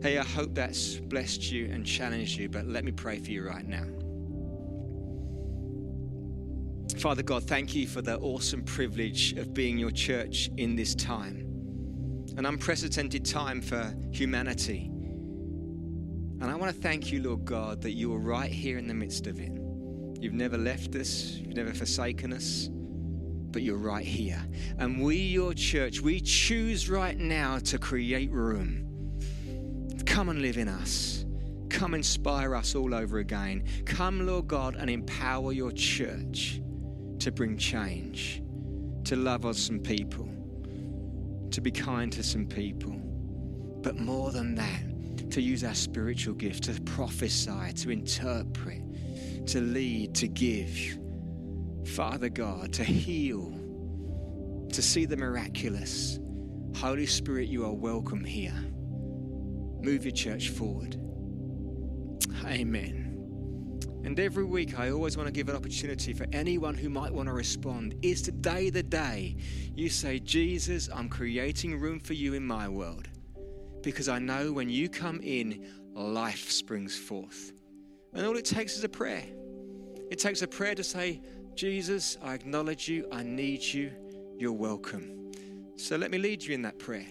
Hey, 0.00 0.16
I 0.16 0.24
hope 0.24 0.54
that's 0.54 0.96
blessed 0.96 1.52
you 1.52 1.66
and 1.66 1.84
challenged 1.84 2.38
you, 2.38 2.48
but 2.48 2.66
let 2.66 2.82
me 2.82 2.92
pray 2.92 3.18
for 3.18 3.30
you 3.30 3.46
right 3.46 3.66
now. 3.68 3.84
Father 6.98 7.22
God, 7.22 7.44
thank 7.44 7.74
you 7.74 7.86
for 7.86 8.00
the 8.00 8.16
awesome 8.20 8.62
privilege 8.62 9.34
of 9.34 9.52
being 9.52 9.76
your 9.76 9.90
church 9.90 10.50
in 10.56 10.76
this 10.76 10.94
time, 10.94 11.46
an 12.38 12.46
unprecedented 12.46 13.26
time 13.26 13.60
for 13.60 13.94
humanity. 14.12 14.90
And 16.40 16.50
I 16.50 16.54
want 16.54 16.74
to 16.74 16.82
thank 16.82 17.10
you, 17.10 17.22
Lord 17.22 17.44
God, 17.44 17.80
that 17.82 17.92
you 17.92 18.12
are 18.12 18.18
right 18.18 18.50
here 18.50 18.76
in 18.78 18.86
the 18.86 18.94
midst 18.94 19.26
of 19.26 19.40
it. 19.40 19.52
You've 20.20 20.34
never 20.34 20.58
left 20.58 20.94
us, 20.94 21.32
you've 21.36 21.56
never 21.56 21.72
forsaken 21.72 22.32
us, 22.32 22.68
but 22.70 23.62
you're 23.62 23.78
right 23.78 24.04
here. 24.04 24.42
And 24.78 25.02
we, 25.02 25.16
your 25.16 25.54
church, 25.54 26.00
we 26.00 26.20
choose 26.20 26.90
right 26.90 27.18
now 27.18 27.58
to 27.60 27.78
create 27.78 28.30
room. 28.30 29.16
Come 30.04 30.28
and 30.28 30.42
live 30.42 30.58
in 30.58 30.68
us. 30.68 31.24
Come 31.68 31.94
inspire 31.94 32.54
us 32.54 32.74
all 32.74 32.94
over 32.94 33.18
again. 33.18 33.64
Come, 33.84 34.26
Lord 34.26 34.46
God, 34.46 34.76
and 34.76 34.88
empower 34.88 35.52
your 35.52 35.72
church 35.72 36.60
to 37.18 37.32
bring 37.32 37.56
change, 37.56 38.42
to 39.04 39.16
love 39.16 39.44
on 39.44 39.54
some 39.54 39.80
people, 39.80 40.28
to 41.50 41.60
be 41.60 41.70
kind 41.70 42.12
to 42.12 42.22
some 42.22 42.46
people. 42.46 42.92
But 43.82 43.98
more 43.98 44.32
than 44.32 44.54
that, 44.54 44.82
to 45.30 45.40
use 45.40 45.64
our 45.64 45.74
spiritual 45.74 46.34
gift 46.34 46.64
to 46.64 46.80
prophesy, 46.82 47.72
to 47.74 47.90
interpret, 47.90 48.82
to 49.46 49.60
lead, 49.60 50.14
to 50.14 50.28
give. 50.28 50.98
Father 51.94 52.28
God, 52.28 52.72
to 52.74 52.84
heal, 52.84 53.52
to 54.72 54.82
see 54.82 55.04
the 55.04 55.16
miraculous. 55.16 56.18
Holy 56.76 57.06
Spirit, 57.06 57.48
you 57.48 57.64
are 57.64 57.72
welcome 57.72 58.24
here. 58.24 58.54
Move 59.80 60.04
your 60.04 60.12
church 60.12 60.50
forward. 60.50 60.96
Amen. 62.44 63.06
And 64.04 64.20
every 64.20 64.44
week, 64.44 64.78
I 64.78 64.90
always 64.90 65.16
want 65.16 65.26
to 65.26 65.32
give 65.32 65.48
an 65.48 65.56
opportunity 65.56 66.12
for 66.12 66.26
anyone 66.32 66.74
who 66.74 66.88
might 66.88 67.12
want 67.12 67.28
to 67.28 67.32
respond. 67.32 67.96
Is 68.02 68.22
today 68.22 68.70
the 68.70 68.82
day 68.82 69.36
you 69.74 69.88
say, 69.88 70.20
Jesus, 70.20 70.88
I'm 70.94 71.08
creating 71.08 71.80
room 71.80 71.98
for 71.98 72.12
you 72.12 72.34
in 72.34 72.46
my 72.46 72.68
world? 72.68 73.08
Because 73.86 74.08
I 74.08 74.18
know 74.18 74.50
when 74.50 74.68
you 74.68 74.88
come 74.88 75.20
in, 75.22 75.64
life 75.94 76.50
springs 76.50 76.98
forth. 76.98 77.52
And 78.14 78.26
all 78.26 78.36
it 78.36 78.44
takes 78.44 78.76
is 78.76 78.82
a 78.82 78.88
prayer. 78.88 79.22
It 80.10 80.18
takes 80.18 80.42
a 80.42 80.48
prayer 80.48 80.74
to 80.74 80.82
say, 80.82 81.20
Jesus, 81.54 82.18
I 82.20 82.34
acknowledge 82.34 82.88
you, 82.88 83.06
I 83.12 83.22
need 83.22 83.62
you, 83.62 83.92
you're 84.36 84.50
welcome. 84.50 85.30
So 85.76 85.94
let 85.94 86.10
me 86.10 86.18
lead 86.18 86.42
you 86.42 86.52
in 86.52 86.62
that 86.62 86.80
prayer. 86.80 87.06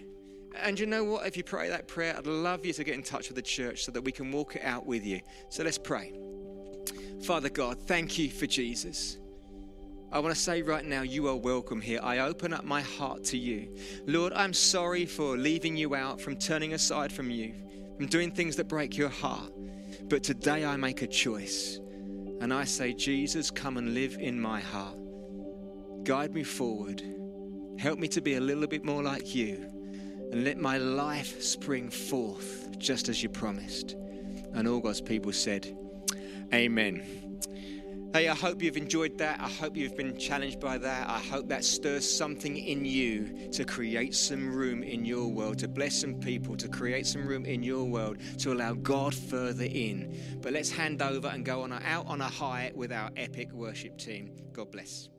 And 0.61 0.77
you 0.77 0.85
know 0.85 1.05
what? 1.05 1.25
If 1.25 1.37
you 1.37 1.45
pray 1.45 1.69
that 1.69 1.87
prayer, 1.87 2.13
I'd 2.17 2.27
love 2.27 2.65
you 2.65 2.73
to 2.73 2.83
get 2.83 2.95
in 2.95 3.03
touch 3.03 3.29
with 3.29 3.37
the 3.37 3.41
church 3.41 3.85
so 3.85 3.93
that 3.93 4.01
we 4.01 4.11
can 4.11 4.29
walk 4.29 4.57
it 4.57 4.63
out 4.65 4.85
with 4.85 5.05
you. 5.05 5.21
So 5.47 5.63
let's 5.63 5.77
pray. 5.77 6.11
Father 7.23 7.47
God, 7.47 7.79
thank 7.87 8.17
you 8.17 8.29
for 8.29 8.47
Jesus. 8.47 9.17
I 10.15 10.19
want 10.19 10.33
to 10.33 10.41
say 10.41 10.61
right 10.61 10.85
now, 10.85 11.01
you 11.01 11.27
are 11.27 11.35
welcome 11.35 11.81
here. 11.81 11.99
I 12.01 12.19
open 12.19 12.53
up 12.53 12.63
my 12.63 12.79
heart 12.79 13.25
to 13.25 13.37
you. 13.37 13.75
Lord, 14.05 14.31
I'm 14.31 14.53
sorry 14.53 15.05
for 15.05 15.35
leaving 15.35 15.75
you 15.75 15.93
out, 15.93 16.21
from 16.21 16.37
turning 16.37 16.71
aside 16.71 17.11
from 17.11 17.29
you, 17.29 17.53
from 17.97 18.05
doing 18.05 18.31
things 18.31 18.55
that 18.55 18.69
break 18.69 18.95
your 18.95 19.09
heart. 19.09 19.51
But 20.07 20.23
today 20.23 20.63
I 20.63 20.77
make 20.77 21.01
a 21.01 21.07
choice. 21.07 21.81
And 22.39 22.53
I 22.53 22.63
say, 22.63 22.93
Jesus, 22.93 23.51
come 23.51 23.75
and 23.75 23.93
live 23.93 24.15
in 24.17 24.39
my 24.39 24.61
heart. 24.61 24.95
Guide 26.05 26.33
me 26.33 26.45
forward. 26.45 27.03
Help 27.77 27.99
me 27.99 28.07
to 28.07 28.21
be 28.21 28.35
a 28.35 28.39
little 28.41 28.67
bit 28.67 28.85
more 28.85 29.03
like 29.03 29.35
you. 29.35 29.69
And 30.31 30.45
let 30.45 30.57
my 30.57 30.77
life 30.77 31.41
spring 31.41 31.89
forth 31.89 32.77
just 32.77 33.09
as 33.09 33.21
you 33.21 33.27
promised. 33.27 33.97
And 34.53 34.65
all 34.65 34.79
God's 34.79 35.01
people 35.01 35.33
said, 35.33 35.77
Amen. 36.53 37.24
Hey, 38.15 38.29
I 38.29 38.33
hope 38.33 38.61
you've 38.61 38.77
enjoyed 38.77 39.17
that. 39.17 39.41
I 39.41 39.49
hope 39.49 39.75
you've 39.75 39.97
been 39.97 40.17
challenged 40.17 40.61
by 40.61 40.77
that. 40.77 41.09
I 41.09 41.19
hope 41.19 41.49
that 41.49 41.65
stirs 41.65 42.09
something 42.09 42.55
in 42.55 42.85
you 42.85 43.49
to 43.51 43.65
create 43.65 44.15
some 44.15 44.55
room 44.55 44.83
in 44.83 45.03
your 45.03 45.27
world, 45.27 45.59
to 45.59 45.67
bless 45.67 45.99
some 45.99 46.13
people, 46.21 46.55
to 46.55 46.69
create 46.69 47.05
some 47.05 47.27
room 47.27 47.43
in 47.43 47.61
your 47.61 47.83
world, 47.83 48.19
to 48.37 48.53
allow 48.53 48.71
God 48.71 49.13
further 49.13 49.65
in. 49.65 50.17
But 50.41 50.53
let's 50.53 50.71
hand 50.71 51.01
over 51.01 51.27
and 51.27 51.43
go 51.43 51.63
on 51.63 51.73
out 51.73 52.07
on 52.07 52.21
a 52.21 52.29
high 52.29 52.71
with 52.73 52.93
our 52.93 53.11
epic 53.17 53.51
worship 53.51 53.97
team. 53.97 54.31
God 54.53 54.71
bless. 54.71 55.09